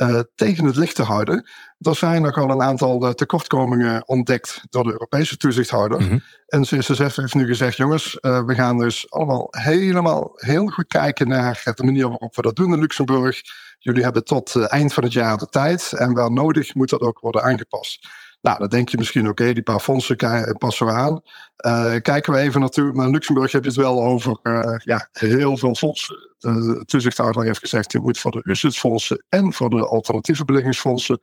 uh, 0.00 0.20
tegen 0.34 0.64
het 0.64 0.76
licht 0.76 0.94
te 0.94 1.02
houden. 1.02 1.48
Er 1.78 1.94
zijn 1.94 2.22
nogal 2.22 2.50
een 2.50 2.62
aantal 2.62 3.04
uh, 3.04 3.10
tekortkomingen 3.10 4.08
ontdekt 4.08 4.62
door 4.70 4.84
de 4.84 4.92
Europese 4.92 5.36
toezichthouder. 5.36 6.00
Mm 6.00 6.22
En 6.46 6.62
CSSF 6.62 7.16
heeft 7.16 7.34
nu 7.34 7.46
gezegd: 7.46 7.76
jongens, 7.76 8.18
uh, 8.20 8.44
we 8.44 8.54
gaan 8.54 8.78
dus 8.78 9.10
allemaal 9.10 9.46
helemaal 9.50 10.32
heel 10.34 10.66
goed 10.66 10.86
kijken 10.86 11.28
naar 11.28 11.72
de 11.74 11.84
manier 11.84 12.08
waarop 12.08 12.36
we 12.36 12.42
dat 12.42 12.56
doen 12.56 12.72
in 12.72 12.80
Luxemburg. 12.80 13.40
Jullie 13.78 14.02
hebben 14.02 14.24
tot 14.24 14.56
eind 14.56 14.92
van 14.92 15.02
het 15.02 15.12
jaar 15.12 15.36
de 15.36 15.46
tijd 15.46 15.92
en 15.92 16.12
waar 16.12 16.32
nodig 16.32 16.74
moet 16.74 16.90
dat 16.90 17.00
ook 17.00 17.20
worden 17.20 17.42
aangepast. 17.42 18.08
Nou, 18.40 18.58
dan 18.58 18.68
denk 18.68 18.88
je 18.88 18.96
misschien, 18.96 19.28
oké, 19.28 19.52
die 19.52 19.62
paar 19.62 19.80
fondsen 19.80 20.16
passen 20.58 20.86
we 20.86 20.92
aan. 20.92 21.20
Uh, 21.66 22.00
kijken 22.00 22.32
we 22.32 22.38
even 22.38 22.60
naartoe. 22.60 22.92
Maar 22.92 23.06
in 23.06 23.12
Luxemburg 23.12 23.52
heb 23.52 23.62
je 23.62 23.68
het 23.68 23.78
wel 23.78 24.02
over 24.02 24.38
uh, 24.42 24.76
ja, 24.84 25.08
heel 25.12 25.56
veel 25.56 25.74
fondsen. 25.74 26.29
De 26.40 26.82
toezichthouder 26.86 27.44
heeft 27.44 27.58
gezegd, 27.58 27.92
je 27.92 28.00
moet 28.00 28.18
voor 28.18 28.30
de 28.30 28.40
USIT-fondsen 28.42 29.24
en 29.28 29.52
voor 29.52 29.70
de 29.70 29.86
alternatieve 29.86 30.44
beleggingsfondsen. 30.44 31.20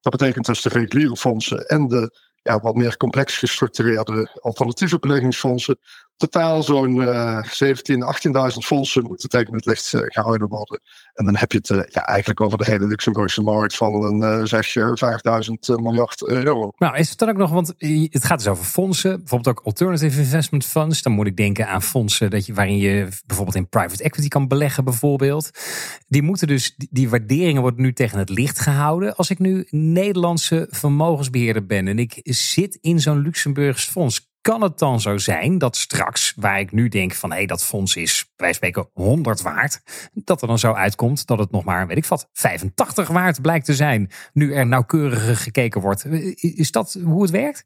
Dat 0.00 0.12
betekent 0.12 0.46
dus 0.46 0.62
de 0.62 0.68
reguliere 0.68 1.16
fondsen 1.16 1.66
en 1.66 1.88
de 1.88 2.18
ja, 2.42 2.60
wat 2.60 2.74
meer 2.74 2.96
complex 2.96 3.38
gestructureerde 3.38 4.38
alternatieve 4.40 4.98
beleggingsfondsen. 4.98 5.78
Totaal 6.20 6.62
zo'n 6.62 6.96
uh, 6.96 7.42
17, 7.42 8.04
18.000 8.52 8.58
fondsen 8.58 9.02
moeten 9.02 9.28
tegen 9.28 9.54
het 9.54 9.64
licht 9.64 9.92
uh, 9.92 10.00
gehouden 10.04 10.48
worden. 10.48 10.80
En 11.14 11.24
dan 11.24 11.36
heb 11.36 11.52
je 11.52 11.58
het 11.62 11.92
ja, 11.92 12.06
eigenlijk 12.06 12.40
over 12.40 12.58
de 12.58 12.64
hele 12.64 12.86
Luxemburgse 12.86 13.42
markt 13.42 13.76
van 13.76 14.04
een 14.04 14.38
uh, 14.38 14.44
zeg 14.44 14.66
je 14.66 14.90
5000 14.94 15.68
miljard 15.68 16.28
euro. 16.28 16.72
Nou, 16.76 16.96
is 16.96 17.10
het 17.10 17.18
dan 17.18 17.28
ook 17.28 17.36
nog, 17.36 17.50
want 17.50 17.74
het 18.10 18.24
gaat 18.24 18.38
dus 18.38 18.48
over 18.48 18.64
fondsen, 18.64 19.18
bijvoorbeeld 19.18 19.58
ook 19.58 19.64
alternative 19.64 20.20
investment 20.20 20.64
funds. 20.64 21.02
Dan 21.02 21.12
moet 21.12 21.26
ik 21.26 21.36
denken 21.36 21.68
aan 21.68 21.82
fondsen 21.82 22.30
dat 22.30 22.46
je, 22.46 22.54
waarin 22.54 22.76
je 22.76 23.08
bijvoorbeeld 23.26 23.56
in 23.56 23.68
private 23.68 24.02
equity 24.02 24.28
kan 24.28 24.48
beleggen, 24.48 24.84
bijvoorbeeld. 24.84 25.50
Die 26.08 26.22
moeten 26.22 26.46
dus, 26.46 26.74
die 26.76 27.08
waarderingen 27.10 27.62
worden 27.62 27.80
nu 27.80 27.92
tegen 27.92 28.18
het 28.18 28.28
licht 28.28 28.58
gehouden. 28.58 29.16
Als 29.16 29.30
ik 29.30 29.38
nu 29.38 29.66
Nederlandse 29.70 30.66
vermogensbeheerder 30.70 31.66
ben 31.66 31.88
en 31.88 31.98
ik 31.98 32.20
zit 32.22 32.78
in 32.80 33.00
zo'n 33.00 33.22
Luxemburgs 33.22 33.84
fonds, 33.84 34.29
kan 34.40 34.62
het 34.62 34.78
dan 34.78 35.00
zo 35.00 35.18
zijn 35.18 35.58
dat 35.58 35.76
straks, 35.76 36.32
waar 36.36 36.60
ik 36.60 36.72
nu 36.72 36.88
denk 36.88 37.14
van 37.14 37.32
hé, 37.32 37.44
dat 37.44 37.64
fonds 37.64 37.96
is 37.96 38.30
wij 38.36 38.52
spreken 38.52 38.90
100 38.92 39.42
waard, 39.42 39.80
dat 40.12 40.42
er 40.42 40.48
dan 40.48 40.58
zo 40.58 40.72
uitkomt 40.72 41.26
dat 41.26 41.38
het 41.38 41.50
nog 41.50 41.64
maar, 41.64 41.86
weet 41.86 41.96
ik 41.96 42.06
wat, 42.06 42.28
85 42.32 43.08
waard 43.08 43.42
blijkt 43.42 43.64
te 43.64 43.74
zijn, 43.74 44.10
nu 44.32 44.54
er 44.54 44.66
nauwkeuriger 44.66 45.36
gekeken 45.36 45.80
wordt. 45.80 46.04
Is 46.40 46.70
dat 46.70 46.98
hoe 47.04 47.22
het 47.22 47.30
werkt? 47.30 47.64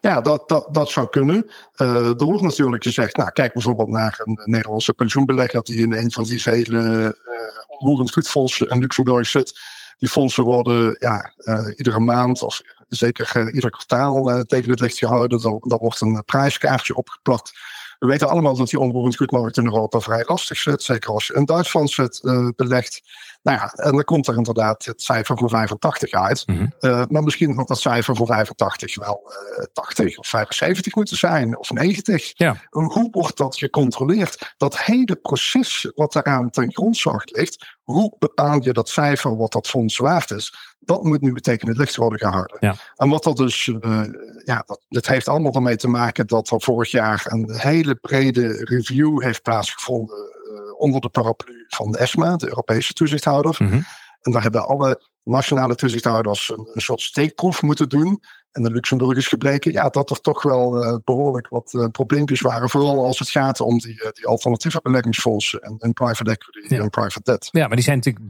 Ja, 0.00 0.20
dat, 0.20 0.48
dat, 0.48 0.74
dat 0.74 0.90
zou 0.90 1.08
kunnen. 1.08 1.50
Uh, 1.76 2.06
er 2.06 2.42
natuurlijk 2.42 2.82
gezegd, 2.82 3.16
nou, 3.16 3.30
kijk 3.30 3.52
bijvoorbeeld 3.52 3.88
naar 3.88 4.20
een 4.24 4.40
Nederlandse 4.44 4.92
pensioenbelegger 4.92 5.62
die 5.62 5.76
in 5.76 5.92
een 5.92 6.12
van 6.12 6.24
die 6.24 6.42
vele 6.42 7.16
uh, 7.26 7.78
onroerend 7.78 8.12
goedfondsen 8.12 8.68
in 8.68 8.78
Luxemburg 8.78 9.26
zit. 9.26 9.60
Die 9.98 10.08
fondsen 10.08 10.44
worden 10.44 10.96
ja, 10.98 11.32
iedere 11.76 12.00
maand 12.00 12.42
of 12.42 12.60
zeker 12.96 13.32
uh, 13.36 13.54
ieder 13.54 13.70
kwartaal 13.70 14.30
uh, 14.30 14.40
tegen 14.40 14.70
het 14.70 14.80
licht 14.80 14.98
gehouden. 14.98 15.40
Dan, 15.40 15.78
wordt 15.80 16.00
een 16.00 16.24
prijskaartje 16.24 16.94
opgeplakt. 16.94 17.52
We 18.00 18.06
weten 18.06 18.28
allemaal 18.28 18.56
dat 18.56 18.70
die 18.70 18.78
onroerend 18.78 19.16
goedmarkt 19.16 19.56
in 19.56 19.64
Europa 19.64 20.00
vrij 20.00 20.24
lastig 20.26 20.58
zit. 20.58 20.82
Zeker 20.82 21.10
als 21.10 21.26
je 21.26 21.34
in 21.34 21.44
Duitsland 21.44 21.90
zit, 21.90 22.20
uh, 22.22 22.48
belegt. 22.56 23.00
Nou 23.42 23.58
ja, 23.58 23.72
en 23.72 23.92
dan 23.92 24.04
komt 24.04 24.26
er 24.26 24.36
inderdaad 24.36 24.84
het 24.84 25.02
cijfer 25.02 25.38
van 25.38 25.48
85 25.48 26.12
uit. 26.12 26.46
Mm 26.46 26.56
-hmm. 26.56 26.72
uh, 26.80 27.04
maar 27.08 27.22
misschien 27.22 27.54
had 27.56 27.68
dat 27.68 27.80
cijfer 27.80 28.16
van 28.16 28.26
85 28.26 28.96
wel 28.98 29.32
uh, 29.58 29.64
80 29.72 30.18
of 30.18 30.26
75 30.26 30.94
moeten 30.94 31.16
zijn, 31.16 31.58
of 31.58 31.70
90. 31.70 32.30
Ja. 32.34 32.56
Hoe 32.68 33.08
wordt 33.10 33.36
dat 33.36 33.56
gecontroleerd? 33.56 34.54
Dat 34.56 34.78
hele 34.78 35.16
proces 35.16 35.90
wat 35.94 36.12
daaraan 36.12 36.50
ten 36.50 36.72
grondslag 36.72 37.24
ligt, 37.24 37.76
hoe 37.82 38.14
bepaal 38.18 38.62
je 38.62 38.72
dat 38.72 38.88
cijfer 38.88 39.36
wat 39.36 39.52
dat 39.52 39.68
fonds 39.68 39.96
waard 39.96 40.30
is? 40.30 40.69
Dat 40.80 41.02
moet 41.02 41.20
nu 41.20 41.32
meteen 41.32 41.58
het 41.60 41.76
licht 41.76 41.96
worden 41.96 42.18
gehouden. 42.18 42.56
Ja. 42.60 42.74
En 42.96 43.08
wat 43.08 43.22
dat 43.22 43.36
dus, 43.36 43.66
uh, 43.66 44.02
ja, 44.44 44.62
dat, 44.66 44.84
dat 44.88 45.06
heeft 45.06 45.28
allemaal 45.28 45.52
ermee 45.52 45.76
te 45.76 45.88
maken 45.88 46.26
dat 46.26 46.50
er 46.50 46.60
vorig 46.60 46.90
jaar 46.90 47.22
een 47.28 47.50
hele 47.52 47.94
brede 47.94 48.64
review 48.64 49.22
heeft 49.22 49.42
plaatsgevonden 49.42 50.16
uh, 50.16 50.80
onder 50.80 51.00
de 51.00 51.08
paraplu 51.08 51.64
van 51.68 51.92
de 51.92 51.98
ESMA, 51.98 52.36
de 52.36 52.48
Europese 52.48 52.92
toezichthouder. 52.92 53.56
Mm 53.58 53.68
-hmm. 53.68 53.84
En 54.20 54.32
daar 54.32 54.42
hebben 54.42 54.66
alle 54.66 55.00
nationale 55.24 55.74
toezichthouders 55.74 56.48
een, 56.48 56.70
een, 56.72 56.80
soort 56.80 57.00
steekproef 57.00 57.62
moeten 57.62 57.88
doen. 57.88 58.20
En 58.52 58.64
in 58.64 58.72
Luxemburg 58.72 59.16
is 59.16 59.26
gebleken 59.26 59.72
ja, 59.72 59.88
dat 59.88 60.10
er 60.10 60.20
toch 60.20 60.42
wel 60.42 60.84
uh, 60.84 60.96
behoorlijk 61.04 61.48
wat 61.48 61.72
uh, 61.72 61.86
probleempjes 61.86 62.40
waren. 62.40 62.70
Vooral 62.70 63.04
als 63.04 63.18
het 63.18 63.30
gaat 63.30 63.60
om 63.60 63.78
die, 63.78 64.02
uh, 64.02 64.10
die 64.10 64.26
alternatieve 64.26 64.80
beleggingsfondsen 64.82 65.60
en, 65.60 65.76
en 65.78 65.92
private 65.92 66.30
equity 66.30 66.74
Ja. 66.74 66.80
en 66.80 66.90
private 66.90 67.20
debt. 67.22 67.48
Ja, 67.50 67.66
maar 67.66 67.76
die 67.76 67.84
zijn 67.84 67.96
natuurlijk 67.96 68.24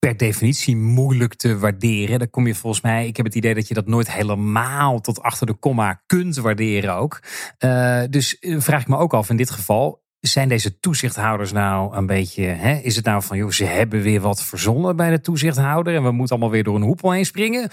per 0.00 0.16
definitie 0.16 0.76
moeilijk 0.76 1.34
te 1.34 1.58
waarderen. 1.58 2.18
Dan 2.18 2.30
kom 2.30 2.46
je 2.46 2.54
volgens 2.54 2.82
mij, 2.82 3.06
ik 3.06 3.16
heb 3.16 3.26
het 3.26 3.34
idee 3.34 3.54
dat 3.54 3.68
je 3.68 3.74
dat 3.74 3.86
nooit 3.86 4.12
helemaal 4.12 5.00
tot 5.00 5.22
achter 5.22 5.46
de 5.46 5.54
komma 5.54 6.02
kunt 6.06 6.36
waarderen 6.36 6.94
ook. 6.94 7.22
Uh, 7.58 8.02
dus 8.10 8.36
vraag 8.40 8.80
ik 8.80 8.88
me 8.88 8.96
ook 8.96 9.14
af 9.14 9.30
in 9.30 9.36
dit 9.36 9.50
geval, 9.50 10.02
zijn 10.20 10.48
deze 10.48 10.80
toezichthouders 10.80 11.52
nou 11.52 11.96
een 11.96 12.06
beetje, 12.06 12.42
hè, 12.42 12.74
is 12.74 12.96
het 12.96 13.04
nou 13.04 13.22
van, 13.22 13.36
joh, 13.36 13.50
ze 13.50 13.64
hebben 13.64 14.02
weer 14.02 14.20
wat 14.20 14.42
verzonnen 14.42 14.96
bij 14.96 15.10
de 15.10 15.20
toezichthouder 15.20 15.94
en 15.94 16.02
we 16.02 16.10
moeten 16.10 16.36
allemaal 16.36 16.54
weer 16.54 16.64
door 16.64 16.76
een 16.76 16.82
hoepel 16.82 17.10
heen 17.10 17.26
springen? 17.26 17.68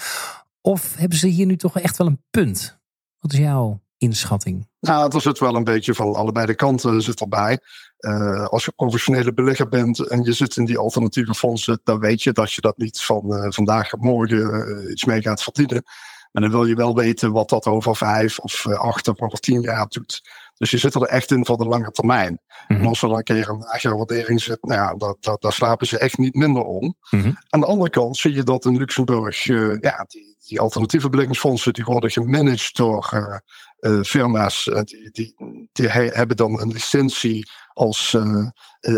Of 0.62 0.96
hebben 0.96 1.18
ze 1.18 1.28
hier 1.28 1.46
nu 1.46 1.58
toch 1.58 1.80
echt 1.80 1.98
wel 1.98 2.08
een 2.08 2.24
punt? 2.30 2.80
Wat 3.20 3.34
is 3.34 3.40
jouw 3.40 3.82
inschatting? 3.98 4.68
Nou, 4.80 5.16
er 5.16 5.22
zit 5.22 5.40
wel 5.40 5.56
een 5.56 5.64
beetje 5.64 5.94
van 5.94 6.16
allebei 6.16 6.46
de 6.46 6.56
kanten 6.56 7.02
zit 7.02 7.22
erbij. 7.22 7.60
Uh, 8.00 8.46
als 8.46 8.66
je 8.66 8.72
professionele 8.72 9.34
belegger 9.34 9.68
bent 9.68 10.00
en 10.00 10.24
je 10.24 10.34
zit 10.34 10.58
in 10.58 10.66
die 10.66 10.78
alternatieve 10.78 11.34
fondsen, 11.34 11.80
dan 11.84 12.00
weet 12.00 12.24
je 12.24 12.32
dat 12.32 12.54
je 12.54 12.62
dat 12.62 12.78
niet 12.78 13.02
van 13.02 13.34
uh, 13.34 13.46
vandaag 13.50 13.94
op 13.94 14.02
morgen 14.02 14.38
uh, 14.38 14.92
iets 14.92 15.06
mee 15.06 15.22
gaat 15.22 15.44
verdienen. 15.44 15.84
Maar 16.32 16.42
dan 16.42 16.52
wil 16.52 16.66
je 16.66 16.76
wel 16.76 16.96
weten 16.96 17.32
wat 17.32 17.50
dat 17.50 17.66
over 17.66 17.96
vijf 17.96 18.40
of 18.40 18.68
acht 18.68 19.08
of 19.08 19.22
over 19.22 19.40
tien 19.40 19.62
jaar 19.62 19.88
doet. 19.88 20.22
Dus 20.58 20.72
je 20.72 20.78
zit 20.78 20.96
er 20.96 21.02
echt 21.02 21.32
in 21.32 21.46
voor 21.46 21.58
de 21.58 21.66
lange 21.66 21.92
termijn. 21.92 22.40
Mhm. 22.68 22.80
En 22.80 22.88
als 22.88 23.02
er 23.02 23.08
dan 23.08 23.18
een 23.18 23.24
keer 23.24 23.50
een 23.50 23.58
lagere 23.58 23.96
waardering 23.96 24.42
zit, 24.42 24.58
nou 24.62 24.82
ja, 24.82 24.94
dat, 24.94 25.18
dat, 25.20 25.42
daar 25.42 25.54
slapen 25.54 25.88
ze 25.88 25.98
echt 25.98 26.18
niet 26.18 26.36
minder 26.36 26.64
om. 26.64 26.96
Mm-hmm. 27.10 27.38
Aan 27.50 27.60
de 27.60 27.66
andere 27.66 27.90
kant 27.90 28.18
zie 28.18 28.34
je 28.34 28.44
dat 28.44 28.66
in 28.66 28.78
Luxemburg, 28.78 29.44
ja, 29.44 30.06
die, 30.08 30.36
die, 30.48 30.60
alternatieve 30.60 31.10
beleggingsfondsen, 31.10 31.74
die 31.74 31.84
worden 31.84 32.12
gemanaged 32.12 32.76
door 32.76 33.44
uh, 33.80 34.04
firma's. 34.04 34.64
die, 34.84 35.12
die, 35.12 35.34
die 35.72 35.90
hebben 35.90 36.38
dan 36.38 36.62
een 36.62 36.72
licentie 36.72 37.50
als 37.74 38.18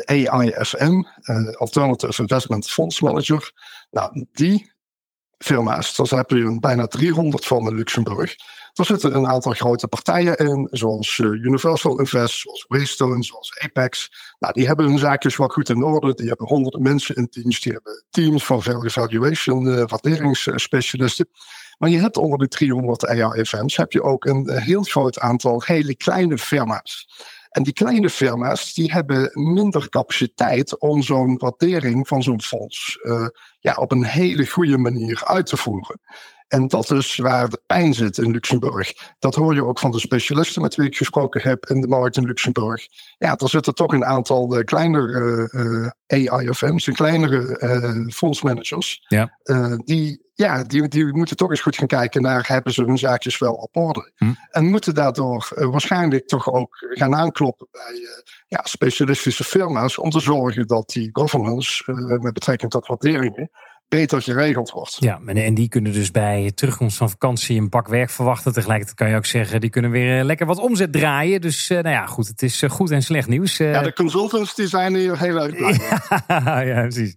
AIFM, 0.05 1.03
Alternative 1.57 2.21
Investment 2.21 2.69
Funds 2.69 3.01
Manager. 3.01 3.51
Nou, 3.91 4.25
die 4.31 4.71
firma's, 5.39 5.95
daar 5.95 6.19
heb 6.19 6.29
je 6.29 6.57
bijna 6.59 6.87
300 6.87 7.45
van 7.45 7.67
in 7.67 7.75
Luxemburg. 7.75 8.35
Er 8.73 8.85
zitten 8.85 9.15
een 9.15 9.27
aantal 9.27 9.51
grote 9.51 9.87
partijen 9.87 10.37
in, 10.37 10.67
zoals 10.71 11.17
uh, 11.17 11.27
Universal 11.27 11.99
Invest, 11.99 12.39
zoals 12.39 12.65
Waystone, 12.67 13.23
zoals 13.23 13.59
Apex. 13.59 14.11
Nou, 14.39 14.53
die 14.53 14.67
hebben 14.67 14.85
hun 14.85 14.97
zaakjes 14.97 15.37
wel 15.37 15.47
goed 15.47 15.69
in 15.69 15.83
orde. 15.83 16.13
Die 16.13 16.27
hebben 16.27 16.47
honderden 16.47 16.81
mensen 16.81 17.15
in 17.15 17.27
dienst. 17.29 17.63
Die 17.63 17.73
hebben 17.73 18.05
teams 18.09 18.45
van 18.45 18.63
value 18.63 18.89
valuation, 18.89 19.65
uh, 19.65 19.83
waarderingsspecialisten. 19.87 21.29
Maar 21.77 21.89
je 21.89 21.99
hebt 21.99 22.17
onder 22.17 22.39
de 22.39 22.47
300 22.47 23.07
AIFM's 23.07 23.77
heb 23.77 23.91
je 23.91 24.03
ook 24.03 24.25
een 24.25 24.49
heel 24.51 24.83
groot 24.83 25.19
aantal 25.19 25.63
hele 25.65 25.95
kleine 25.95 26.37
firma's. 26.37 27.07
En 27.49 27.63
die 27.63 27.73
kleine 27.73 28.09
firma's 28.09 28.73
die 28.73 28.91
hebben 28.91 29.31
minder 29.33 29.89
capaciteit 29.89 30.79
om 30.79 31.01
zo'n 31.01 31.37
waardering 31.37 32.07
van 32.07 32.23
zo'n 32.23 32.41
fonds 32.41 32.99
uh, 33.01 33.27
ja, 33.59 33.73
op 33.73 33.91
een 33.91 34.05
hele 34.05 34.47
goede 34.47 34.77
manier 34.77 35.25
uit 35.25 35.45
te 35.45 35.57
voeren. 35.57 35.99
En 36.49 36.67
dat 36.67 36.91
is 36.91 37.15
waar 37.15 37.49
de 37.49 37.61
pijn 37.65 37.93
zit 37.93 38.17
in 38.17 38.31
Luxemburg. 38.31 38.93
Dat 39.19 39.35
hoor 39.35 39.53
je 39.53 39.65
ook 39.65 39.79
van 39.79 39.91
de 39.91 39.99
specialisten 39.99 40.61
met 40.61 40.75
wie 40.75 40.87
ik 40.87 40.97
gesproken 40.97 41.41
heb 41.41 41.65
in 41.65 41.81
de 41.81 41.87
markt 41.87 42.17
in 42.17 42.25
Luxemburg. 42.25 42.87
Ja, 43.17 43.35
er 43.37 43.49
zitten 43.49 43.73
toch 43.73 43.93
een 43.93 44.05
aantal 44.05 44.57
uh, 44.57 44.63
kleinere 44.63 45.49
uh, 45.51 46.31
AIFM's, 46.31 46.85
kleinere 46.85 47.59
uh, 47.59 48.13
fondsmanagers. 48.13 49.05
Ja. 49.07 49.37
die, 49.83 50.27
ja, 50.33 50.63
die, 50.63 50.87
die 50.87 51.05
moeten 51.05 51.35
toch 51.35 51.49
eens 51.49 51.61
goed 51.61 51.77
gaan 51.77 51.87
kijken 51.87 52.21
naar 52.21 52.47
hebben 52.47 52.73
ze 52.73 52.83
hun 52.83 52.97
zaakjes 52.97 53.37
wel 53.37 53.53
op 53.53 53.77
orde. 53.77 54.11
Hm. 54.15 54.33
En 54.51 54.65
moeten 54.65 54.93
daardoor 54.93 55.47
waarschijnlijk 55.55 56.27
toch 56.27 56.51
ook 56.53 56.75
gaan 56.79 57.15
aankloppen 57.15 57.67
bij 57.71 57.99
ja, 58.47 58.59
specialistische 58.63 59.43
firma's 59.43 59.97
om 59.97 60.09
te 60.09 60.19
zorgen 60.19 60.67
dat 60.67 60.89
die 60.89 61.09
governance 61.11 61.91
met 62.21 62.33
betrekking 62.33 62.71
tot 62.71 62.87
waarderingen 62.87 63.49
beter 63.89 64.21
geregeld 64.21 64.71
wordt. 64.71 64.97
Ja, 64.99 65.19
en 65.25 65.53
die 65.53 65.69
kunnen 65.69 65.93
dus 65.93 66.11
bij 66.11 66.51
terugkomst 66.55 66.97
van 66.97 67.09
vakantie 67.09 67.59
een 67.59 67.69
pak 67.69 67.87
werk 67.87 68.09
verwachten. 68.09 68.53
Tegelijkertijd 68.53 68.97
kan 68.97 69.09
je 69.09 69.15
ook 69.15 69.25
zeggen, 69.25 69.61
die 69.61 69.69
kunnen 69.69 69.91
weer 69.91 70.23
lekker 70.23 70.45
wat 70.45 70.59
omzet 70.59 70.91
draaien. 70.91 71.41
Dus 71.41 71.69
uh, 71.69 71.79
nou 71.79 71.95
ja, 71.95 72.05
goed, 72.05 72.27
het 72.27 72.41
is 72.41 72.63
goed 72.67 72.91
en 72.91 73.01
slecht 73.01 73.27
nieuws. 73.27 73.57
Ja, 73.57 73.81
de 73.81 73.93
consultants 73.93 74.55
die 74.55 74.67
zijn 74.67 74.95
hier 74.95 75.19
heel 75.19 75.41
erg 75.41 75.55
blij 75.55 75.79
ja, 76.27 76.61
ja, 76.73 76.81
precies. 76.81 77.15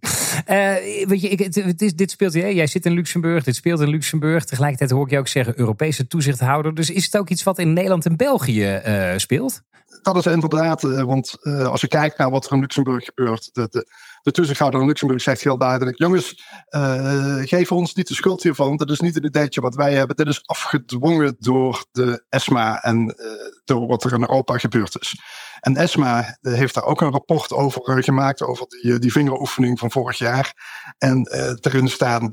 weet 1.07 1.21
je, 1.21 1.29
ik, 1.29 1.55
het, 1.55 1.83
is, 1.83 1.95
dit 1.95 2.11
speelt, 2.11 2.35
hè? 2.35 2.47
jij 2.47 2.67
zit 2.67 2.87
in 2.87 2.93
Luxemburg, 2.93 3.45
dit 3.45 3.57
speelt 3.57 3.81
in 3.81 3.89
Luxemburg. 3.89 4.45
Tegelijkertijd 4.45 4.91
hoor 4.91 5.05
ik 5.05 5.11
je 5.11 5.19
ook 5.19 5.29
zeggen 5.29 5.59
Europese 5.59 6.07
toezichthouder. 6.07 6.75
Dus 6.75 6.91
is 6.91 7.05
het 7.05 7.17
ook 7.17 7.29
iets 7.29 7.43
wat 7.43 7.59
in 7.59 7.73
Nederland 7.73 8.07
en 8.07 8.17
België 8.17 8.81
speelt? 9.17 9.63
Dat 10.03 10.17
is 10.17 10.27
inderdaad, 10.27 10.83
want 10.83 11.37
als 11.45 11.81
je 11.81 11.89
kijkt 11.89 12.19
naar 12.19 12.31
wat 12.31 12.47
er 12.47 12.53
in 12.53 12.61
Luxemburg 12.61 13.05
gebeurt, 13.05 13.51
de, 13.53 13.69
de, 13.71 13.87
de 14.23 14.31
toezichthouder 14.31 14.81
in 14.81 14.87
Luxemburg 14.87 15.23
zegt 15.23 15.43
heel 15.43 15.59
duidelijk: 15.59 15.99
jongens, 15.99 16.43
uh, 16.71 17.39
geef 17.43 17.73
ons 17.73 17.95
niet 17.95 18.09
de 18.09 18.15
schuld 18.15 18.43
hiervan. 18.43 18.77
Dat 18.77 18.91
is 18.91 19.01
niet 19.01 19.17
een 19.17 19.25
ideetje 19.25 19.61
wat 19.61 19.75
wij 19.75 19.95
hebben. 19.95 20.17
Dit 20.17 20.27
is 20.27 20.43
afgedwongen 20.47 21.37
door 21.39 21.85
de 21.93 22.25
ESMA 22.29 22.83
en 22.83 23.17
door 23.65 23.87
wat 23.87 24.05
er 24.05 24.13
in 24.13 24.21
Europa 24.21 24.59
gebeurd 24.59 25.01
is. 25.01 25.21
En 25.61 25.77
ESMA 25.77 26.39
eh, 26.41 26.53
heeft 26.53 26.75
daar 26.75 26.85
ook 26.85 27.01
een 27.01 27.11
rapport 27.11 27.53
over 27.53 28.03
gemaakt, 28.03 28.43
over 28.43 28.67
die, 28.69 28.99
die 28.99 29.13
vingeroefening 29.13 29.79
van 29.79 29.91
vorig 29.91 30.19
jaar. 30.19 30.55
En 30.99 31.29
erin 31.61 31.89
staan 31.89 32.31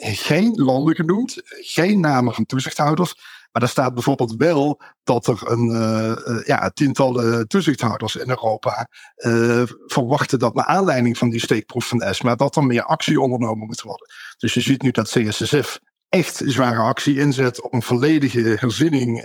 geen 0.00 0.52
landen 0.54 0.94
genoemd, 0.94 1.40
geen 1.44 2.00
namen 2.00 2.34
van 2.34 2.46
toezichthouders. 2.46 3.14
Maar 3.52 3.62
er 3.62 3.68
staat 3.68 3.94
bijvoorbeeld 3.94 4.34
wel 4.36 4.80
dat 5.04 5.26
er 5.26 5.50
een 5.50 5.70
uh, 5.70 6.44
ja, 6.44 6.70
tientallen 6.70 7.48
toezichthouders 7.48 8.16
in 8.16 8.28
Europa 8.28 8.88
uh, 9.16 9.62
verwachten 9.86 10.38
dat 10.38 10.54
naar 10.54 10.64
aanleiding 10.64 11.18
van 11.18 11.30
die 11.30 11.40
steekproef 11.40 11.88
van 11.88 12.02
ESMA, 12.02 12.34
dat 12.34 12.56
er 12.56 12.64
meer 12.64 12.84
actie 12.84 13.20
ondernomen 13.20 13.66
moet 13.66 13.82
worden. 13.82 14.06
Dus 14.36 14.54
je 14.54 14.60
ziet 14.60 14.82
nu 14.82 14.90
dat 14.90 15.08
CSSF 15.08 15.78
echt 16.08 16.42
zware 16.44 16.80
actie 16.80 17.18
inzet 17.18 17.62
op 17.62 17.72
een 17.72 17.82
volledige 17.82 18.56
herzinning 18.58 19.24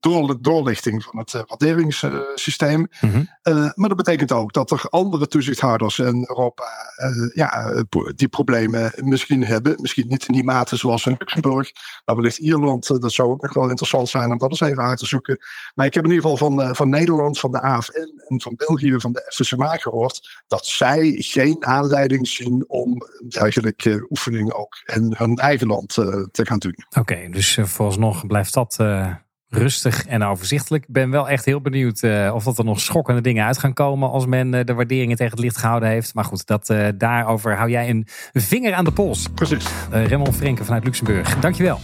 door, 0.00 0.36
doorlichting 0.40 1.02
van 1.02 1.18
het 1.18 1.32
uh, 1.32 1.42
waarderingssysteem. 1.46 2.88
Mhm. 3.00 3.16
uh, 3.16 3.54
maar 3.74 3.88
dat 3.88 3.96
betekent 3.96 4.32
ook 4.32 4.52
dat 4.52 4.70
er 4.70 4.86
andere 4.90 5.28
toezichthouders 5.28 5.98
in 5.98 6.24
Europa 6.28 6.64
uh, 6.96 7.34
ja, 7.34 7.82
die 8.14 8.28
problemen 8.28 8.92
misschien 8.96 9.44
hebben. 9.44 9.76
Misschien 9.80 10.08
niet 10.08 10.28
in 10.28 10.34
die 10.34 10.44
mate 10.44 10.76
zoals 10.76 11.06
in 11.06 11.16
Luxemburg, 11.18 11.70
maar 12.04 12.16
wellicht 12.16 12.38
Ierland. 12.38 12.86
dat 12.86 13.12
zou 13.12 13.28
ook 13.28 13.42
nog 13.42 13.54
wel 13.54 13.68
interessant 13.68 14.08
zijn 14.08 14.30
om 14.30 14.38
dat 14.38 14.50
eens 14.50 14.60
even 14.60 14.82
uit 14.82 14.98
te 14.98 15.06
zoeken. 15.06 15.38
Maar 15.74 15.86
ik 15.86 15.94
heb 15.94 16.04
in 16.04 16.10
ieder 16.10 16.30
geval 16.30 16.48
van, 16.48 16.76
van 16.76 16.88
Nederland, 16.88 17.38
van 17.38 17.50
de 17.50 17.60
AFN 17.60 18.22
en 18.28 18.40
van 18.40 18.54
België, 18.56 19.00
van 19.00 19.12
de 19.12 19.26
FSMA 19.28 19.76
gehoord 19.76 20.42
dat 20.46 20.66
zij 20.66 21.14
geen 21.18 21.66
aanleiding 21.66 22.28
zien 22.28 22.64
om 22.68 22.96
dergelijke 23.28 24.06
oefening 24.10 24.52
ook 24.52 24.82
in 24.84 25.14
hun 25.16 25.36
eigen 25.36 25.66
land 25.66 25.94
te 25.94 26.46
gaan 26.46 26.58
doen. 26.58 26.74
Oké, 26.98 27.28
dus 27.30 27.58
vooralsnog 27.62 28.26
blijft 28.26 28.54
dat 28.54 28.76
rustig 29.48 30.06
en 30.06 30.22
overzichtelijk. 30.22 30.84
Ik 30.84 30.92
ben 30.92 31.10
wel 31.10 31.28
echt 31.28 31.44
heel 31.44 31.60
benieuwd 31.60 32.02
uh, 32.02 32.30
of 32.34 32.44
dat 32.44 32.58
er 32.58 32.64
nog 32.64 32.80
schokkende 32.80 33.20
dingen 33.20 33.44
uit 33.44 33.58
gaan 33.58 33.72
komen 33.72 34.10
als 34.10 34.26
men 34.26 34.52
uh, 34.52 34.60
de 34.64 34.74
waarderingen 34.74 35.16
tegen 35.16 35.32
het 35.32 35.42
licht 35.42 35.56
gehouden 35.56 35.88
heeft. 35.88 36.14
Maar 36.14 36.24
goed, 36.24 36.46
dat, 36.46 36.70
uh, 36.70 36.88
daarover 36.94 37.56
hou 37.56 37.70
jij 37.70 37.88
een 37.88 38.06
vinger 38.32 38.74
aan 38.74 38.84
de 38.84 38.92
pols. 38.92 39.26
Precies. 39.34 39.66
Raymond 39.90 40.36
Frenken 40.36 40.64
vanuit 40.64 40.84
Luxemburg. 40.84 41.38
Dankjewel. 41.38 41.80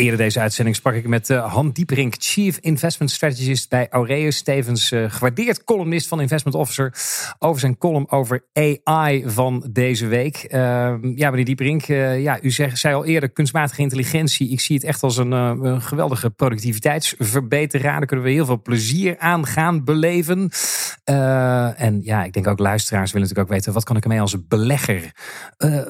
Eerder 0.00 0.18
deze 0.18 0.40
uitzending 0.40 0.76
sprak 0.76 0.94
ik 0.94 1.06
met 1.06 1.30
uh, 1.30 1.52
Han 1.52 1.70
Dieperink, 1.70 2.14
Chief 2.18 2.58
Investment 2.58 3.10
Strategist 3.10 3.68
bij 3.68 3.88
Aureus. 3.90 4.42
Tevens 4.42 4.92
uh, 4.92 5.10
gewaardeerd 5.10 5.64
columnist 5.64 6.08
van 6.08 6.20
Investment 6.20 6.56
Officer. 6.56 6.94
Over 7.38 7.60
zijn 7.60 7.78
column 7.78 8.10
over 8.10 8.44
AI 8.52 9.24
van 9.26 9.68
deze 9.70 10.06
week. 10.06 10.36
Uh, 10.44 10.58
ja, 11.14 11.30
meneer 11.30 11.44
Dieperink, 11.44 11.88
uh, 11.88 12.22
ja, 12.22 12.42
u 12.42 12.50
zei, 12.50 12.94
al 12.94 13.04
eerder 13.04 13.30
kunstmatige 13.30 13.82
intelligentie. 13.82 14.50
Ik 14.50 14.60
zie 14.60 14.76
het 14.76 14.84
echt 14.84 15.02
als 15.02 15.16
een, 15.16 15.30
een 15.32 15.82
geweldige 15.82 16.30
productiviteitsverbeteraar. 16.30 17.98
Daar 17.98 18.06
kunnen 18.06 18.26
we 18.26 18.32
heel 18.32 18.46
veel 18.46 18.62
plezier 18.62 19.18
aan 19.18 19.46
gaan 19.46 19.84
beleven. 19.84 20.50
en 21.76 22.00
ja, 22.02 22.24
ik 22.24 22.32
denk 22.32 22.46
ook 22.46 22.58
luisteraars 22.58 23.12
willen 23.12 23.28
natuurlijk 23.28 23.48
ook 23.48 23.56
weten... 23.56 23.72
wat 23.72 23.84
kan 23.84 23.96
ik 23.96 24.02
ermee 24.02 24.20
als 24.20 24.46
belegger? 24.48 25.12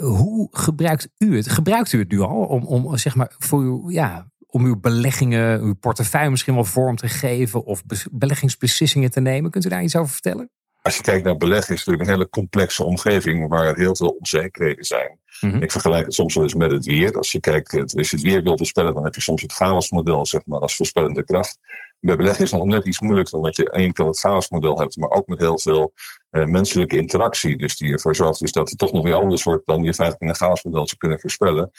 hoe 0.00 0.48
gebruikt 0.50 1.08
u 1.18 1.36
het? 1.36 1.48
Gebruikt 1.48 1.92
u 1.92 1.98
het 1.98 2.10
nu 2.10 2.20
al 2.20 2.44
om, 2.44 2.64
om 2.64 2.96
zeg 2.96 3.14
maar 3.14 3.34
voor 3.38 3.60
uw... 3.60 3.90
Ja, 4.00 4.26
om 4.46 4.64
uw 4.64 4.80
beleggingen, 4.80 5.60
uw 5.60 5.74
portefeuille 5.74 6.30
misschien 6.30 6.54
wel 6.54 6.64
vorm 6.64 6.96
te 6.96 7.08
geven 7.08 7.64
of 7.64 7.82
beleggingsbeslissingen 8.10 9.10
te 9.10 9.20
nemen. 9.20 9.50
Kunt 9.50 9.64
u 9.64 9.68
daar 9.68 9.82
iets 9.82 9.96
over 9.96 10.12
vertellen? 10.12 10.50
Als 10.82 10.96
je 10.96 11.02
kijkt 11.02 11.24
naar 11.24 11.36
beleggen, 11.36 11.74
is 11.74 11.78
het 11.80 11.86
natuurlijk 11.86 12.08
een 12.08 12.14
hele 12.16 12.28
complexe 12.28 12.84
omgeving 12.84 13.48
waar 13.48 13.76
heel 13.76 13.96
veel 13.96 14.16
onzekerheden 14.18 14.84
zijn. 14.84 15.18
Mhm. 15.40 15.62
Ik 15.62 15.70
vergelijk 15.70 16.04
het 16.04 16.14
soms 16.14 16.34
wel 16.34 16.42
eens 16.42 16.54
met 16.54 16.70
het 16.70 16.84
weer. 16.84 17.16
Als 17.16 17.32
je 17.32 17.40
kijkt, 17.40 17.72
als 17.96 18.10
je 18.10 18.16
het 18.16 18.24
weer 18.24 18.42
wil 18.42 18.56
voorspellen, 18.56 18.94
dan 18.94 19.04
heb 19.04 19.14
je 19.14 19.20
soms 19.20 19.42
het 19.42 19.52
chaosmodel 19.52 20.26
zeg 20.26 20.46
maar, 20.46 20.60
als 20.60 20.76
voorspellende 20.76 21.24
kracht. 21.24 21.58
Bij 22.00 22.16
beleggen 22.16 22.44
is 22.44 22.50
het 22.50 22.60
nog 22.60 22.68
net 22.68 22.86
iets 22.86 23.00
moeilijker, 23.00 23.36
omdat 23.36 23.56
je 23.56 23.70
één 23.70 23.92
keer 23.92 24.06
het 24.06 24.18
chaosmodel 24.18 24.78
hebt, 24.78 24.96
maar 24.96 25.10
ook 25.10 25.26
met 25.26 25.38
heel 25.38 25.58
veel 25.58 25.92
uh, 26.30 26.44
menselijke 26.44 26.96
interactie. 26.96 27.56
Dus 27.56 27.76
die 27.76 27.92
ervoor 27.92 28.16
zorgt 28.16 28.40
dus 28.40 28.52
dat 28.52 28.68
het 28.68 28.78
toch 28.78 28.92
nog 28.92 29.02
weer 29.02 29.14
anders 29.14 29.42
wordt 29.42 29.66
dan 29.66 29.82
je 29.82 29.94
feitelijk 29.94 30.22
in 30.22 30.28
een 30.28 30.48
chaosmodel 30.48 30.86
zou 30.86 30.98
kunnen 30.98 31.20
voorspellen. 31.20 31.70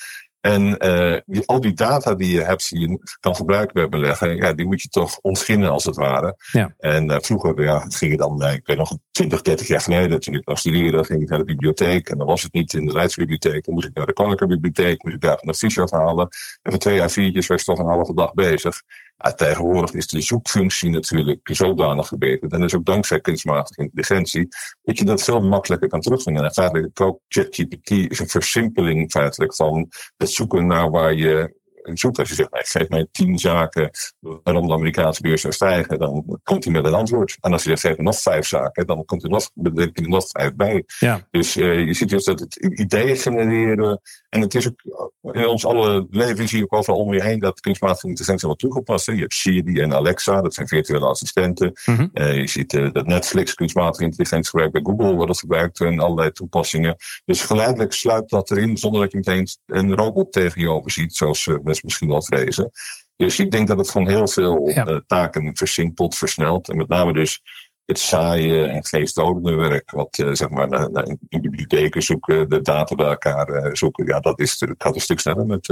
En 0.42 0.86
uh, 0.86 1.42
al 1.46 1.62
die 1.62 1.74
data 1.74 2.16
die 2.16 2.34
je 2.34 2.42
hebt, 2.42 2.70
die 2.70 2.90
je 2.90 3.00
kan 3.20 3.36
gebruiken 3.36 3.74
bij 3.74 3.90
beleggen, 3.90 4.36
ja, 4.36 4.54
die 4.54 4.66
moet 4.66 4.82
je 4.82 4.88
toch 4.88 5.20
ontginnen 5.22 5.70
als 5.70 5.84
het 5.84 5.96
ware. 5.96 6.36
Ja. 6.52 6.74
En 6.78 7.12
uh, 7.12 7.18
vroeger 7.20 7.64
ja, 7.64 7.80
ging 7.88 8.12
je 8.12 8.18
dan, 8.18 8.44
ik 8.44 8.66
weet 8.66 8.78
nog 8.78 8.98
20, 9.12 9.42
30 9.42 9.68
jaar 9.68 9.82
geleden, 9.82 10.20
toen 10.20 10.34
ik 10.34 10.46
nog 10.46 10.60
studeerde, 10.60 11.04
ging 11.04 11.22
ik 11.22 11.30
naar 11.30 11.38
de 11.38 11.46
bibliotheek. 11.46 12.10
En 12.10 12.18
dan 12.18 12.28
was 12.28 12.42
het 12.42 12.54
niet 12.54 12.74
in 12.74 12.86
de 12.86 12.92
Rijksbibliotheek, 12.92 13.66
dan 13.66 13.74
moest 13.74 13.88
ik 13.88 13.94
naar 13.94 14.06
de 14.06 14.14
Koninklijke 14.14 14.56
Bibliotheek, 14.56 15.04
moest 15.04 15.16
ik 15.16 15.22
daar 15.22 15.38
een 15.42 15.50
advies 15.50 15.80
afhalen. 15.80 16.28
En 16.62 16.72
voor 16.72 16.80
twee 16.80 16.96
jaar, 16.96 17.10
viertjes 17.10 17.48
was 17.48 17.60
ik 17.60 17.66
toch 17.66 17.80
een 17.80 17.86
halve 17.86 18.14
dag 18.14 18.34
bezig. 18.34 18.82
Ja, 19.24 19.34
tegenwoordig 19.34 19.94
is 19.94 20.08
de 20.08 20.22
zoekfunctie 20.22 20.90
natuurlijk 20.90 21.40
zodanig 21.44 22.08
gebeterd. 22.08 22.52
En 22.52 22.62
dus 22.62 22.76
ook 22.76 22.86
dankzij 22.86 23.20
kunstmatige 23.20 23.82
intelligentie, 23.82 24.48
dat 24.84 24.98
je 24.98 25.06
dat 25.06 25.24
veel 25.24 25.42
makkelijker 25.42 25.90
kan 25.90 26.02
terugvinden. 26.02 26.44
En 26.44 26.54
feitelijk 26.54 27.02
ook 27.02 27.20
ChatGPT 27.28 27.90
is 27.90 28.20
een 28.20 28.28
versimpeling 28.28 29.12
feitelijk 29.12 29.56
van 29.56 29.90
het 30.18 30.32
zoeken 30.32 30.68
naar 30.68 30.90
waar 30.90 31.14
je 31.14 31.60
zoekt. 31.84 32.20
Als 32.20 32.30
je 32.30 32.36
zegt, 32.36 32.52
nou, 32.52 32.64
geef 32.68 32.90
mij 32.90 33.08
tien 33.12 33.40
zaken 33.40 33.90
waarom 34.20 34.68
de 34.68 34.74
Amerikaanse 34.74 35.22
beurs 35.22 35.42
zou 35.42 35.54
stijgen, 35.54 36.00
dan 36.00 36.40
komt 36.44 36.64
hij 36.64 36.74
met 36.74 36.86
een 36.86 36.94
antwoord. 36.94 37.38
En 37.40 37.52
als 37.52 37.64
je 37.64 37.70
zegt, 37.70 37.82
geef 37.82 37.98
nog 37.98 38.22
vijf 38.22 38.48
zaken, 38.48 38.88
dan 38.88 39.06
komt 39.06 39.24
er 39.24 39.30
nog, 39.30 39.50
er 39.64 39.92
nog 39.94 40.26
vijf 40.30 40.56
bij. 40.56 40.84
Ja. 41.00 41.28
Dus 41.32 41.58
uh, 41.58 41.86
je 41.86 41.94
ziet 41.94 42.10
dus 42.10 42.24
dat 42.24 42.40
het 42.40 42.56
ideeën 42.56 43.18
genereren. 43.18 44.02
En 44.30 44.42
het 44.42 44.56
is 44.56 44.68
ook, 44.68 45.12
in 45.34 45.48
ons 45.48 45.66
alle 45.66 46.08
leven 46.10 46.48
zie 46.48 46.58
je 46.58 46.64
ook 46.64 46.74
overal 46.74 47.00
om 47.00 47.14
je 47.14 47.24
heen 47.24 47.40
dat 47.40 47.60
kunstmatige 47.60 48.08
intelligentie 48.08 48.48
wordt 48.48 48.62
toegepast. 48.62 49.06
Je 49.06 49.16
hebt 49.16 49.34
Siri 49.34 49.80
en 49.80 49.94
Alexa, 49.94 50.42
dat 50.42 50.54
zijn 50.54 50.68
virtuele 50.68 51.06
assistenten. 51.06 51.74
Mm 51.86 52.10
uh, 52.14 52.38
je 52.38 52.48
ziet 52.48 52.74
uh, 52.74 52.92
dat 52.92 53.06
Netflix 53.06 53.54
kunstmatige 53.54 54.04
intelligentie 54.04 54.50
gebruikt 54.50 54.74
bij 54.74 54.82
Google, 54.84 55.14
wordt 55.14 55.28
dat 55.28 55.40
gebruikt 55.40 55.80
en 55.80 56.00
allerlei 56.00 56.32
toepassingen. 56.32 56.96
Dus 57.26 57.42
geleidelijk 57.42 57.94
sluipt 57.94 58.30
dat 58.30 58.52
erin 58.52 58.78
zonder 58.78 59.02
dat 59.02 59.12
je 59.12 59.18
meteen 59.18 59.48
een 59.66 59.96
robot 59.96 60.32
tegen 60.32 60.62
je 60.62 60.70
over 60.70 60.92
ziet, 60.92 61.16
zoals 61.16 61.50
mensen 61.72 61.86
misschien 61.86 62.10
wel 62.10 62.24
vrezen. 62.24 62.72
Dus 63.16 63.40
ik 63.40 63.52
denk 63.52 63.68
dat 63.68 63.78
het 63.78 63.90
gewoon 63.90 64.08
heel 64.08 64.28
veel 64.28 64.70
ja. 64.70 65.02
taken 65.08 65.58
versimpelt, 65.58 66.16
versnelt. 66.16 66.70
En 66.70 66.78
met 66.78 66.88
name 66.88 67.14
dus 67.14 67.42
het 67.86 68.00
saaie 68.00 68.66
en 68.66 68.86
geestdodende 68.86 69.56
werk, 69.56 69.92
wat 69.92 70.18
uh, 70.18 70.34
zeg 70.34 70.50
maar 70.50 70.68
naar, 70.68 70.92
naar 70.92 71.08
in 71.30 71.42
bibliotheken 71.42 72.02
zoeken, 72.02 72.50
de 72.50 72.62
data 72.62 72.96
bij 72.96 73.06
elkaar 73.06 73.50
uh, 73.50 73.74
zoeken, 73.74 74.06
ja, 74.06 74.20
dat 74.20 74.40
is 74.40 74.60
het 74.60 74.74
gaat 74.78 74.96
een 74.96 75.02
stuk 75.02 75.20
sneller 75.20 75.46
met 75.46 75.66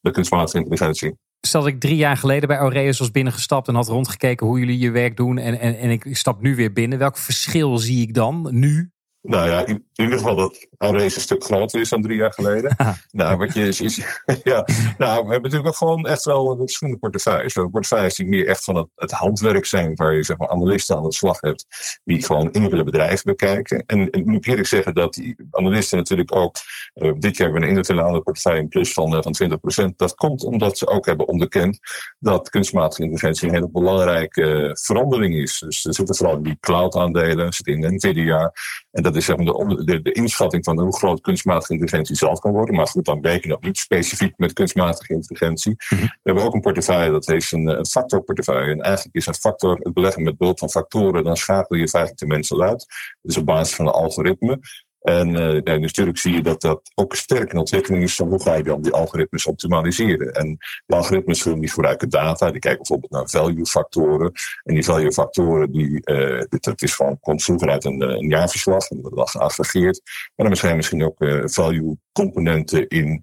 de 0.00 0.10
kunstmatige 0.10 0.56
intelligentie. 0.56 1.16
Stel 1.40 1.60
dat 1.60 1.70
ik 1.70 1.80
drie 1.80 1.96
jaar 1.96 2.16
geleden 2.16 2.48
bij 2.48 2.56
Aureus 2.56 2.98
was 2.98 3.10
binnengestapt 3.10 3.68
en 3.68 3.74
had 3.74 3.88
rondgekeken 3.88 4.46
hoe 4.46 4.58
jullie 4.58 4.78
je 4.78 4.90
werk 4.90 5.16
doen 5.16 5.38
en, 5.38 5.60
en, 5.60 5.78
en 5.78 5.90
ik 5.90 6.16
stap 6.16 6.40
nu 6.40 6.56
weer 6.56 6.72
binnen. 6.72 6.98
Welk 6.98 7.16
verschil 7.16 7.78
zie 7.78 8.02
ik 8.02 8.14
dan 8.14 8.48
nu 8.50 8.90
nou 9.22 9.48
ja, 9.48 9.66
in, 9.66 9.86
ieder 9.94 10.18
geval 10.18 10.36
dat 10.36 10.66
Aureus 10.78 11.14
een 11.14 11.20
stuk 11.20 11.44
groter 11.44 11.80
is 11.80 11.88
dan 11.88 12.02
drie 12.02 12.16
jaar 12.16 12.32
geleden. 12.32 12.76
nou, 13.10 13.36
wat 13.36 13.54
je 13.54 13.66
is, 13.66 13.80
is, 13.80 13.96
ja, 14.44 14.66
nou, 14.98 15.24
we 15.24 15.32
hebben 15.32 15.42
natuurlijk 15.42 15.66
ook 15.66 15.76
gewoon 15.76 16.06
echt 16.06 16.24
wel 16.24 16.56
verschillende 16.56 16.98
portefeuilles. 16.98 17.54
We 17.54 17.70
portefeuilles 17.70 18.14
die 18.14 18.26
meer 18.26 18.46
echt 18.46 18.64
van 18.64 18.76
het, 18.76 18.86
het, 18.94 19.10
handwerk 19.10 19.66
zijn, 19.66 19.94
waar 19.94 20.14
je 20.14 20.22
zeg 20.22 20.36
maar 20.36 20.48
analisten 20.48 20.96
aan 20.96 21.02
de 21.02 21.12
slag 21.12 21.40
hebt, 21.40 21.66
die 22.04 22.24
gewoon 22.24 22.44
individuele 22.44 22.84
bedrijven 22.84 23.24
bekijken. 23.24 23.84
En, 23.86 24.10
en 24.10 24.28
moet 24.28 24.46
eerlijk 24.46 24.68
zeggen 24.68 24.94
dat 24.94 25.14
die 25.14 25.36
analisten 25.50 25.98
natuurlijk 25.98 26.34
ook, 26.34 26.56
uh, 26.94 27.12
dit 27.18 27.36
jaar 27.36 27.48
hebben 27.48 27.54
we 27.54 27.60
een 27.60 27.76
internationale 27.76 28.20
portefeuille 28.20 28.60
in 28.60 28.68
plus 28.68 28.92
van, 28.92 29.14
uh, 29.14 29.22
van 29.22 29.90
20%. 29.90 29.96
Dat 29.96 30.14
komt 30.14 30.44
omdat 30.44 30.78
ze 30.78 30.86
ook 30.86 31.06
hebben 31.06 31.28
onderkend 31.28 31.78
dat 32.18 32.50
kunstmatige 32.50 33.02
intelligentie 33.02 33.48
een 33.48 33.54
hele 33.54 33.70
belangrijke 33.70 34.42
uh, 34.42 34.70
verandering 34.72 35.34
is. 35.34 35.58
Dus 35.58 35.84
er 35.84 35.94
zitten 35.94 36.16
vooral 36.16 36.42
die 36.42 36.56
cloud 36.60 36.96
aandelen, 36.96 37.52
zitten 37.52 37.82
in 37.82 37.94
Nvidia. 37.94 38.52
En 38.92 39.02
dat 39.02 39.16
is 39.16 39.24
zeg 39.24 39.36
maar 39.36 39.44
de, 39.44 39.84
de, 39.84 40.02
de, 40.02 40.12
inschatting 40.12 40.64
van 40.64 40.80
hoe 40.80 40.96
groot 40.96 41.20
kunstmatige 41.20 41.72
intelligentie 41.72 42.16
zelf 42.16 42.38
kan 42.38 42.52
worden. 42.52 42.74
Maar 42.74 42.86
goed, 42.86 43.04
dan 43.04 43.20
werk 43.20 43.42
je 43.42 43.48
nog 43.48 43.60
niet 43.60 43.78
specifiek 43.78 44.34
met 44.36 44.52
kunstmatige 44.52 45.12
intelligentie. 45.12 45.74
Mhm. 45.88 46.02
We 46.02 46.18
hebben 46.22 46.44
ook 46.44 46.54
een 46.54 46.60
portefeuille, 46.60 47.10
dat 47.10 47.26
heet 47.26 47.52
een, 47.52 47.66
een 47.66 47.86
factorportefeuille. 47.86 48.72
En 48.72 48.80
eigenlijk 48.80 49.16
is 49.16 49.26
een 49.26 49.34
factor 49.34 49.78
het 49.78 49.94
beleggen 49.94 50.22
met 50.22 50.36
behulp 50.36 50.58
van 50.58 50.70
factoren. 50.70 51.24
Dan 51.24 51.36
schakel 51.36 51.76
je 51.76 51.88
feitelijk 51.88 52.20
de 52.20 52.26
mensen 52.26 52.62
uit. 52.62 52.86
Dus 53.22 53.36
op 53.36 53.46
basis 53.46 53.74
van 53.74 53.86
een 53.86 53.92
algoritme. 53.92 54.58
En 55.02 55.28
uh, 55.28 55.78
natuurlijk 55.78 56.18
zie 56.18 56.34
je 56.34 56.42
dat 56.42 56.60
dat 56.60 56.90
ook 56.94 57.14
sterk 57.14 57.52
in 57.52 57.58
ontwikkeling 57.58 58.02
is 58.02 58.14
van 58.14 58.28
hoe 58.28 58.42
ga 58.42 58.54
je 58.54 58.62
dan 58.62 58.82
die 58.82 58.92
algoritmes 58.92 59.46
optimaliseren. 59.46 60.32
En 60.32 60.56
de 60.86 60.94
algoritmes 60.94 61.42
gebruiken 61.42 62.08
data, 62.08 62.50
die 62.50 62.60
kijken 62.60 62.78
bijvoorbeeld 62.78 63.12
naar 63.12 63.28
value 63.28 63.66
factoren. 63.66 64.32
En 64.62 64.74
die 64.74 64.84
value 64.84 65.12
factoren, 65.12 65.72
die, 65.72 66.00
uh, 66.04 66.42
dat 66.48 66.82
is 66.82 66.94
van, 66.94 67.18
komt 67.20 67.44
vroeger 67.44 67.70
uit 67.70 67.84
een, 67.84 68.00
een 68.02 68.28
jaarverslag 68.28 68.88
en 68.88 69.02
dat 69.02 69.12
was 69.12 69.30
geaggregeerd. 69.30 70.00
Maar 70.34 70.46
dan 70.46 70.56
zijn 70.56 70.76
misschien 70.76 71.04
ook 71.04 71.20
uh, 71.20 71.42
value 71.44 71.96
componenten 72.12 72.88
in 72.88 73.20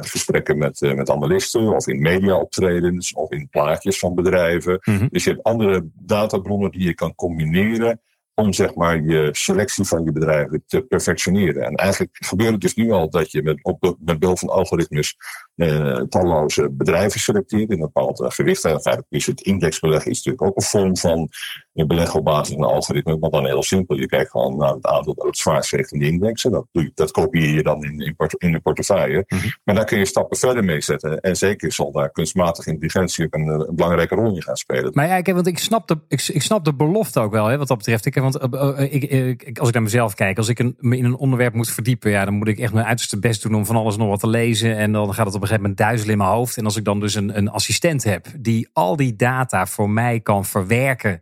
gesprekken 0.00 0.58
met, 0.58 0.80
met 0.80 1.10
analisten 1.10 1.74
of 1.74 1.86
in 1.86 2.00
media 2.00 2.36
optredens 2.36 3.12
of 3.12 3.30
in 3.30 3.48
plaatjes 3.48 3.98
van 3.98 4.14
bedrijven. 4.14 4.80
Mm 4.84 4.96
-hmm. 4.96 5.08
Dus 5.10 5.24
je 5.24 5.30
hebt 5.30 5.42
andere 5.42 5.88
databronnen 5.94 6.70
die 6.70 6.84
je 6.84 6.94
kan 6.94 7.14
combineren 7.14 8.00
om 8.38 8.52
zeg 8.52 8.74
maar 8.74 9.02
je 9.02 9.28
selectie 9.32 9.84
van 9.84 10.04
je 10.04 10.12
bedrijven 10.12 10.62
te 10.66 10.82
perfectioneren. 10.82 11.62
En 11.62 11.74
eigenlijk 11.74 12.10
gebeurt 12.12 12.52
het 12.52 12.60
dus 12.60 12.74
nu 12.74 12.90
al 12.90 13.10
dat 13.10 13.30
je 13.30 13.42
met, 13.42 13.58
op, 13.62 13.96
met 13.98 14.18
behulp 14.18 14.38
van 14.38 14.48
algoritmes 14.48 15.16
eh, 15.58 16.00
talloze 16.08 16.70
bedrijven 16.70 17.20
selecteert 17.20 17.70
in 17.70 17.76
een 17.76 17.90
bepaald 17.92 18.20
uh, 18.20 18.30
gewicht. 18.30 18.64
En 18.64 18.80
feitelijk 18.80 19.06
is 19.12 19.26
het 19.26 19.40
indexbeleggen 19.40 20.10
is 20.10 20.16
natuurlijk 20.16 20.42
ook 20.42 20.56
een 20.56 20.62
vorm 20.62 20.96
van 20.96 21.28
je 21.72 21.86
beleggen 21.86 22.18
op 22.18 22.24
basis 22.24 22.54
van 22.54 22.64
een 22.64 22.70
algoritme, 22.70 23.16
maar 23.18 23.30
dan 23.30 23.46
heel 23.46 23.62
simpel. 23.62 23.96
Je 23.96 24.06
kijkt 24.06 24.30
gewoon 24.30 24.56
naar 24.56 24.72
het 24.74 24.86
aandeel 24.86 25.14
dat 25.14 25.26
het 25.26 25.38
zwaarst 25.38 25.70
weegt 25.70 25.92
in 25.92 25.98
de 25.98 26.06
index. 26.06 26.44
En 26.44 26.50
dat, 26.50 26.66
dat 26.94 27.10
kopieer 27.10 27.54
je 27.54 27.62
dan 27.62 27.84
in, 27.84 28.00
in, 28.00 28.16
in 28.38 28.52
de 28.52 28.60
portefeuille. 28.60 29.24
Mm 29.28 29.38
-hmm. 29.38 29.52
Maar 29.64 29.74
daar 29.74 29.84
kun 29.84 29.98
je 29.98 30.04
stappen 30.04 30.38
verder 30.38 30.64
mee 30.64 30.80
zetten. 30.80 31.20
En 31.20 31.36
zeker 31.36 31.72
zal 31.72 31.92
daar 31.92 32.10
kunstmatige 32.10 32.70
intelligentie 32.70 33.24
ook 33.24 33.34
een, 33.34 33.48
een 33.48 33.76
belangrijke 33.76 34.14
rol 34.14 34.34
in 34.34 34.42
gaan 34.42 34.56
spelen. 34.56 34.90
Maar 34.94 35.06
ja, 35.06 35.16
ik, 35.16 35.26
want 35.26 35.46
ik 35.46 35.58
snap 35.58 35.88
de, 35.88 35.98
ik, 36.08 36.28
ik 36.28 36.42
snap 36.42 36.64
de 36.64 36.74
belofte 36.74 37.20
ook 37.20 37.32
wel, 37.32 37.46
hè, 37.46 37.58
wat 37.58 37.68
dat 37.68 37.76
betreft. 37.78 38.06
Ik, 38.06 38.14
want 38.14 38.42
ik, 38.78 39.04
ik, 39.04 39.58
als 39.58 39.68
ik 39.68 39.74
naar 39.74 39.82
mezelf 39.82 40.14
kijk, 40.14 40.36
als 40.36 40.48
ik 40.48 40.58
een, 40.58 40.76
me 40.78 40.96
in 40.96 41.04
een 41.04 41.16
onderwerp 41.16 41.54
moet 41.54 41.70
verdiepen, 41.70 42.10
ja, 42.10 42.24
dan 42.24 42.34
moet 42.34 42.48
ik 42.48 42.58
echt 42.58 42.72
mijn 42.72 42.86
uiterste 42.86 43.18
best 43.18 43.42
doen 43.42 43.54
om 43.54 43.66
van 43.66 43.76
alles 43.76 43.96
nog 43.96 44.08
wat 44.08 44.20
te 44.20 44.28
lezen. 44.28 44.76
En 44.76 44.92
dan 44.92 45.14
gaat 45.14 45.26
het 45.26 45.34
op 45.34 45.42
een 45.42 45.47
gegeven 45.48 45.60
moment 45.60 45.76
duizelen 45.76 46.12
in 46.12 46.18
mijn 46.18 46.30
hoofd. 46.30 46.56
En 46.56 46.64
als 46.64 46.76
ik 46.76 46.84
dan 46.84 47.00
dus 47.00 47.14
een, 47.14 47.36
een 47.36 47.50
assistent 47.50 48.04
heb 48.04 48.26
die 48.38 48.68
al 48.72 48.96
die 48.96 49.16
data 49.16 49.66
voor 49.66 49.90
mij 49.90 50.20
kan 50.20 50.44
verwerken. 50.44 51.20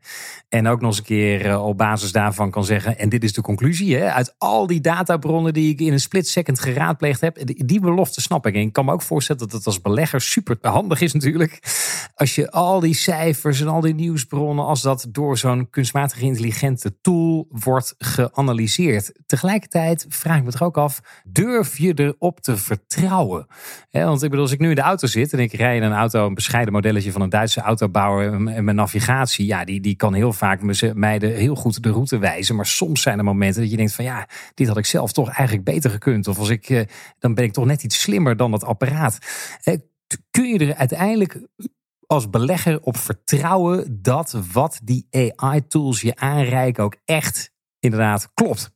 En 0.49 0.67
ook 0.67 0.81
nog 0.81 0.91
eens 0.91 0.99
een 0.99 1.05
keer 1.05 1.47
uh, 1.47 1.67
op 1.67 1.79
basis 1.79 2.12
daarvan 2.12 2.51
kan 2.51 2.65
zeggen. 2.65 2.99
En 2.99 3.09
dit 3.09 3.25
is 3.25 3.33
de 3.33 3.41
conclusie. 3.41 3.97
Hè, 3.97 4.12
uit 4.12 4.35
al 4.39 4.67
die 4.67 4.81
databronnen 4.81 5.53
die 5.53 5.73
ik 5.73 5.81
in 5.81 5.93
een 5.93 6.01
split 6.01 6.29
second 6.29 6.61
geraadpleegd 6.61 7.21
heb. 7.21 7.39
Die, 7.67 7.81
belofte 7.81 8.21
snap 8.21 8.47
ik. 8.47 8.55
En 8.55 8.61
ik 8.61 8.73
kan 8.73 8.85
me 8.85 8.93
ook 8.93 9.03
voorstellen 9.03 9.43
dat 9.43 9.53
het 9.53 9.67
als 9.67 9.81
belegger 9.81 10.21
super 10.21 10.57
handig 10.61 11.01
is 11.01 11.12
natuurlijk. 11.12 11.59
Als 12.15 12.35
je 12.35 12.51
al 12.51 12.81
die 12.81 12.95
cijfers 12.95 13.61
en 13.61 13.69
al 13.69 13.81
die 13.81 13.95
nieuwsbronnen. 13.95 14.65
Als 14.65 14.83
dat 14.83 15.07
door 15.09 15.39
zo'n 15.39 15.71
kunstmatige 15.71 16.25
intelligente 16.25 17.01
tool 17.01 17.47
wordt 17.49 17.95
geanalyseerd. 17.99 19.12
Tegelijkertijd 19.27 20.07
vraag 20.09 20.39
ik 20.39 20.45
me 20.45 20.51
toch 20.51 20.62
ook 20.62 20.79
af. 20.79 21.01
Durf 21.25 21.79
je 21.79 21.93
erop 21.95 22.41
te 22.41 22.57
vertrouwen? 22.57 23.47
He, 23.91 24.05
want 24.16 24.22
ik 24.22 24.31
bedoel, 24.31 24.44
als 24.44 24.55
ik 24.55 24.61
nu 24.61 24.68
in 24.68 24.74
de 24.74 24.81
auto 24.81 25.07
zit. 25.07 25.33
En 25.33 25.38
ik 25.38 25.52
rij 25.52 25.76
in 25.76 25.83
een 25.83 25.92
auto. 25.92 26.26
Een 26.26 26.35
bescheiden 26.35 26.72
modelletje 26.72 27.12
van 27.12 27.20
een 27.20 27.29
Duitse 27.29 27.61
autobouwer. 27.61 28.33
En 28.33 28.64
mijn 28.64 28.76
navigatie. 28.76 29.46
Ja, 29.46 29.64
die, 29.64 29.81
die 29.81 29.96
kan 29.96 30.14
heel 30.14 30.33
vaak 30.33 30.62
mij 30.94 31.18
de, 31.18 31.26
heel 31.26 31.55
goed 31.55 31.83
de 31.83 31.90
route 31.90 32.18
wijzen. 32.18 32.57
Maar 32.57 32.66
soms 32.66 33.02
zijn 33.02 33.18
er 33.18 33.24
momenten 33.24 33.61
dat 33.61 33.70
je 33.70 33.76
denkt 33.76 33.94
van 33.94 34.05
ja, 34.05 34.29
dit 34.55 34.68
had 34.68 34.76
ik 34.76 34.87
zelf 34.87 35.12
toch 35.12 35.29
eigenlijk 35.29 35.64
beter 35.64 35.90
gekund. 35.90 36.29
Of 36.29 36.38
als 36.38 36.48
ik, 36.48 36.68
eh, 36.68 36.87
dan 37.18 37.35
ben 37.35 37.44
ik 37.44 37.52
toch 37.52 37.64
net 37.64 37.83
iets 37.83 38.00
slimmer 38.00 38.37
dan 38.37 38.50
dat 38.50 38.64
apparaat. 38.64 39.18
Eh, 39.62 39.76
kun 40.31 40.48
je 40.48 40.59
er 40.59 40.74
uiteindelijk 40.74 41.40
als 42.07 42.31
belegger 42.31 42.81
op 42.81 42.96
vertrouwen 42.96 44.02
dat 44.02 44.40
wat 44.52 44.81
die 44.83 45.07
AI-tools 45.11 46.00
je 46.00 46.16
aanreiken 46.16 46.85
ook 46.85 46.96
echt 47.05 47.52
inderdaad 47.81 48.31
klopt? 48.35 48.76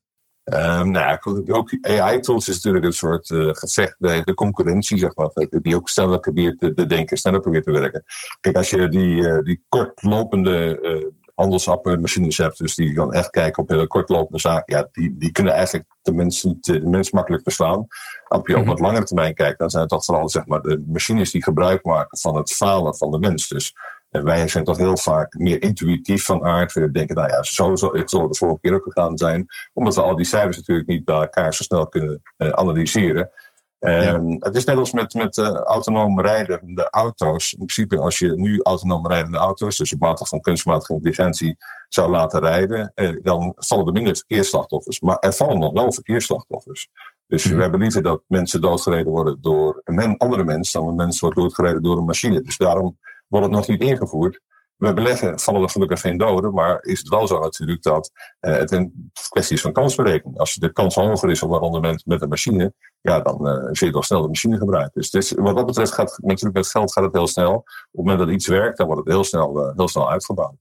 Um, 0.55 0.91
nou 0.91 0.93
ja, 0.93 1.21
ook 1.55 1.71
AI-tools 1.81 2.49
is 2.49 2.55
natuurlijk 2.55 2.85
een 2.85 2.93
soort 2.93 3.31
uh, 3.31 3.49
gevecht 3.53 3.95
bij 3.99 4.23
de 4.25 4.35
concurrentie, 4.35 4.99
zeg 4.99 5.15
maar. 5.15 5.31
Die 5.49 5.77
ook 5.77 5.89
sneller 5.89 6.21
probeert 6.21 6.59
te, 6.59 6.87
denken, 6.87 7.17
sneller 7.17 7.41
probeert 7.41 7.65
te 7.65 7.71
werken. 7.71 8.05
Kijk, 8.41 8.57
als 8.57 8.71
je 8.71 8.89
die, 8.89 9.17
uh, 9.17 9.39
die 9.39 9.65
kortlopende 9.69 10.79
uh, 10.83 11.07
handelsappmachines 11.35 12.37
hebt, 12.37 12.59
dus 12.59 12.75
die 12.75 12.95
dan 12.95 13.13
echt 13.13 13.31
kijken 13.31 13.63
op 13.63 13.69
hele 13.69 13.87
kortlopende 13.87 14.39
zaken, 14.39 14.77
ja, 14.77 14.89
die, 14.93 15.17
die 15.19 15.33
kunnen 15.33 15.53
eigenlijk 15.53 15.89
de 16.03 16.13
mens, 16.13 16.43
niet, 16.43 16.65
de 16.65 16.87
mens 16.87 17.11
makkelijk 17.11 17.45
beslaan. 17.45 17.87
Als 18.29 18.41
je 18.45 18.59
op 18.59 18.67
wat 18.67 18.81
langere 18.81 19.05
termijn 19.05 19.35
kijkt, 19.35 19.59
dan 19.59 19.71
zijn 19.71 19.83
het 19.83 19.91
toch 19.91 20.05
vooral 20.05 20.29
zeg 20.29 20.47
maar, 20.47 20.61
de 20.61 20.85
machines 20.87 21.31
die 21.31 21.43
gebruik 21.43 21.85
maken 21.85 22.19
van 22.19 22.37
het 22.37 22.53
falen 22.53 22.97
van 22.97 23.11
de 23.11 23.19
mens. 23.19 23.49
Dus 23.49 23.75
en 24.11 24.25
wij 24.25 24.49
zijn 24.49 24.64
toch 24.64 24.77
heel 24.77 24.96
vaak 24.96 25.35
meer 25.38 25.62
intuïtief 25.62 26.25
van 26.25 26.44
aard. 26.44 26.73
We 26.73 26.90
denken, 26.90 27.16
nou 27.16 27.29
ja, 27.29 27.42
zo 27.42 27.77
zal 27.77 27.92
het 27.92 28.09
de 28.09 28.29
vorige 28.31 28.61
keer 28.61 28.75
ook 28.75 28.83
gegaan 28.83 29.18
zijn. 29.18 29.46
Omdat 29.73 29.94
we 29.94 30.03
al 30.03 30.16
die 30.16 30.25
cijfers 30.25 30.57
natuurlijk 30.57 30.88
niet 30.88 31.05
bij 31.05 31.14
elkaar 31.14 31.55
zo 31.55 31.62
snel 31.62 31.88
kunnen 31.88 32.23
uh, 32.38 32.49
analyseren. 32.49 33.31
En 33.79 34.29
ja. 34.29 34.37
Het 34.38 34.57
is 34.57 34.64
net 34.64 34.77
als 34.77 34.92
met, 34.92 35.14
met 35.14 35.37
uh, 35.37 35.49
autonoom 35.49 36.20
rijdende 36.20 36.90
auto's. 36.90 37.53
In 37.53 37.59
principe, 37.59 37.99
als 37.99 38.18
je 38.18 38.37
nu 38.37 38.61
autonoom 38.62 39.07
rijdende 39.07 39.38
auto's, 39.38 39.77
dus 39.77 39.92
op 39.92 39.99
basis 39.99 40.29
van 40.29 40.40
kunstmatige 40.40 40.92
intelligentie, 40.92 41.57
zou 41.88 42.11
laten 42.11 42.40
rijden, 42.40 42.92
eh, 42.94 43.16
dan 43.23 43.53
vallen 43.57 43.87
er 43.87 43.92
minder 43.92 44.16
verkeersslachtoffers. 44.16 45.01
Maar 45.01 45.18
er 45.18 45.33
vallen 45.33 45.59
nog 45.59 45.73
wel 45.73 45.92
verkeersslachtoffers. 45.92 46.88
Dus 47.27 47.44
mm. 47.44 47.57
we 47.57 47.62
hebben 47.62 47.81
liever 47.81 48.03
dat 48.03 48.23
mensen 48.27 48.61
doodgereden 48.61 49.12
worden 49.12 49.38
door 49.40 49.81
een 49.85 50.16
andere 50.16 50.44
mens 50.44 50.73
dan 50.73 50.88
een 50.88 50.94
mens 50.94 51.20
wordt 51.20 51.37
doodgereden 51.37 51.83
door 51.83 51.99
een 51.99 52.05
machine. 52.05 52.42
Dus 52.42 52.57
daarom 52.57 52.99
wordt 53.31 53.47
het 53.47 53.55
nog 53.55 53.69
niet 53.69 53.81
ingevoerd. 53.81 54.40
We 54.77 54.93
beleggen 54.93 55.40
vallen 55.40 55.62
er 55.62 55.69
gelukkig 55.69 56.01
geen 56.01 56.16
doden, 56.16 56.55
maar 56.55 56.83
is 56.83 56.99
het 56.99 57.09
wel 57.09 57.27
zo 57.27 57.38
natuurlijk 57.38 57.83
dat 57.83 58.11
uh, 58.40 58.57
het 58.57 58.71
een 58.71 59.12
kwestie 59.29 59.57
is 59.57 59.62
van 59.62 59.73
kansberekening. 59.73 60.38
Als 60.38 60.55
de 60.55 60.73
kans 60.73 60.95
hoger 60.95 61.31
is 61.31 61.43
op 61.43 61.51
een 61.51 61.61
rendement 61.61 62.07
met 62.07 62.23
een 62.23 62.29
machine, 62.29 62.75
ja, 63.01 63.21
dan 63.21 63.37
zul 63.73 63.88
je 63.88 63.95
toch 63.95 64.05
snel 64.05 64.23
de 64.23 64.29
machine 64.29 64.59
gebruiken. 64.59 65.01
Dus, 65.01 65.11
dus 65.11 65.33
wat 65.33 65.57
dat 65.57 65.66
betreft 65.66 65.93
gaat 65.93 66.19
natuurlijk 66.23 66.57
met 66.57 66.69
geld 66.69 66.93
gaat 66.93 67.05
het 67.05 67.12
heel 67.12 67.27
snel. 67.27 67.55
Op 67.55 67.64
het 67.64 67.90
moment 67.93 68.19
dat 68.19 68.29
iets 68.29 68.47
werkt, 68.47 68.77
dan 68.77 68.87
wordt 68.87 69.03
het 69.05 69.12
heel 69.12 69.25
snel, 69.25 69.69
uh, 69.69 69.77
heel 69.77 69.88
snel 69.88 70.11
uitgebouwd. 70.11 70.57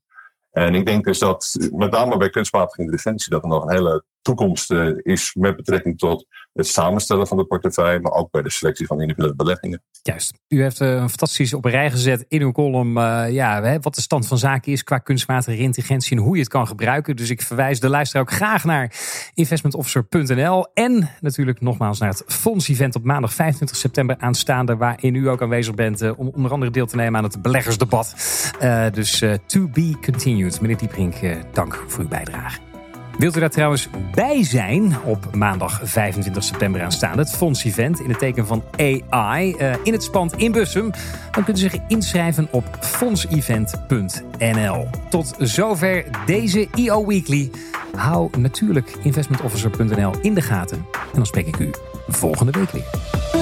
En 0.51 0.75
ik 0.75 0.86
denk 0.86 1.05
dus 1.05 1.19
dat, 1.19 1.69
met 1.71 1.91
name 1.91 2.17
bij 2.17 2.29
kunstmatige 2.29 2.82
intelligentie, 2.82 3.32
dat 3.32 3.43
er 3.43 3.49
nog 3.49 3.63
een 3.63 3.71
hele 3.71 4.03
toekomst 4.21 4.71
uh, 4.71 4.97
is 4.97 5.34
met 5.34 5.55
betrekking 5.55 5.97
tot 5.97 6.25
het 6.53 6.67
samenstellen 6.67 7.27
van 7.27 7.38
de 7.38 7.45
portefeuille, 7.45 7.99
maar 7.99 8.12
ook 8.12 8.31
bij 8.31 8.41
de 8.41 8.51
selectie 8.51 8.85
van 8.85 9.01
individuele 9.01 9.35
beleggingen. 9.35 9.83
Juist. 10.03 10.33
U 10.47 10.62
heeft 10.62 10.81
uh, 10.81 10.89
een 10.89 11.09
fantastisch 11.09 11.53
op 11.53 11.65
een 11.65 11.71
rij 11.71 11.91
gezet 11.91 12.25
in 12.27 12.41
uw 12.41 12.51
column 12.51 12.97
uh, 12.97 13.25
ja, 13.31 13.79
wat 13.79 13.95
de 13.95 14.01
stand 14.01 14.27
van 14.27 14.38
zaken 14.38 14.71
is 14.71 14.83
qua 14.83 14.97
kunstmatige 14.97 15.57
intelligentie 15.57 16.17
en 16.17 16.23
hoe 16.23 16.33
je 16.35 16.41
het 16.41 16.49
kan 16.49 16.67
gebruiken. 16.67 17.15
Dus 17.15 17.29
ik 17.29 17.41
verwijs 17.41 17.79
de 17.79 17.89
luisteraar 17.89 18.23
ook 18.23 18.31
graag 18.31 18.63
naar 18.63 18.93
investmentofficer.nl 19.33 20.67
en 20.73 21.09
natuurlijk 21.19 21.62
nogmaals 21.62 21.99
naar 21.99 22.09
het 22.09 22.23
Fonds-event 22.27 22.95
op 22.95 23.03
maandag 23.03 23.33
25 23.33 23.77
september 23.77 24.15
aanstaande, 24.19 24.75
waarin 24.75 25.15
u 25.15 25.29
ook 25.29 25.41
aanwezig 25.41 25.75
bent 25.75 26.15
om 26.15 26.27
onder 26.27 26.51
andere 26.51 26.71
deel 26.71 26.85
te 26.85 26.95
nemen 26.95 27.17
aan 27.17 27.23
het 27.23 27.41
beleggersdebat. 27.41 28.15
dus 28.93 29.23
to 29.45 29.67
be 29.67 29.93
continued. 30.01 30.62
Meneer 30.62 30.77
Dieprink, 30.77 31.15
dank 31.53 31.83
voor 31.88 32.03
uw 32.03 32.09
bijdrage. 32.09 32.68
Wilt 33.19 33.36
u 33.36 33.39
daar 33.39 33.49
trouwens 33.49 33.88
bij 34.12 34.43
zijn 34.43 34.95
op 35.03 35.36
maandag 35.36 35.79
25 35.84 36.43
september 36.43 36.82
aanstaande, 36.82 37.21
het 37.21 37.32
Fonds-event 37.32 37.99
in 37.99 38.10
het 38.10 38.19
teken 38.19 38.47
van 38.47 38.63
AI 38.77 39.55
uh, 39.60 39.73
in 39.84 39.93
het 39.93 40.03
spand 40.03 40.34
in 40.34 40.51
Bussum? 40.51 40.91
Dan 41.32 41.43
kunt 41.43 41.58
u 41.58 41.62
zich 41.62 41.75
inschrijven 41.88 42.47
op 42.51 42.77
fondsevent.nl. 42.79 44.88
Tot 45.10 45.36
zover 45.38 46.05
deze 46.25 46.67
EO 46.75 47.05
Weekly. 47.05 47.51
Hou 47.95 48.29
natuurlijk 48.38 48.97
investmentofficer.nl 49.03 50.13
in 50.21 50.34
de 50.34 50.41
gaten 50.41 50.77
en 50.93 51.13
dan 51.13 51.25
spreek 51.25 51.47
ik 51.47 51.60
u 51.60 51.71
volgende 52.08 52.51
week 52.51 52.69
weer. 52.69 53.38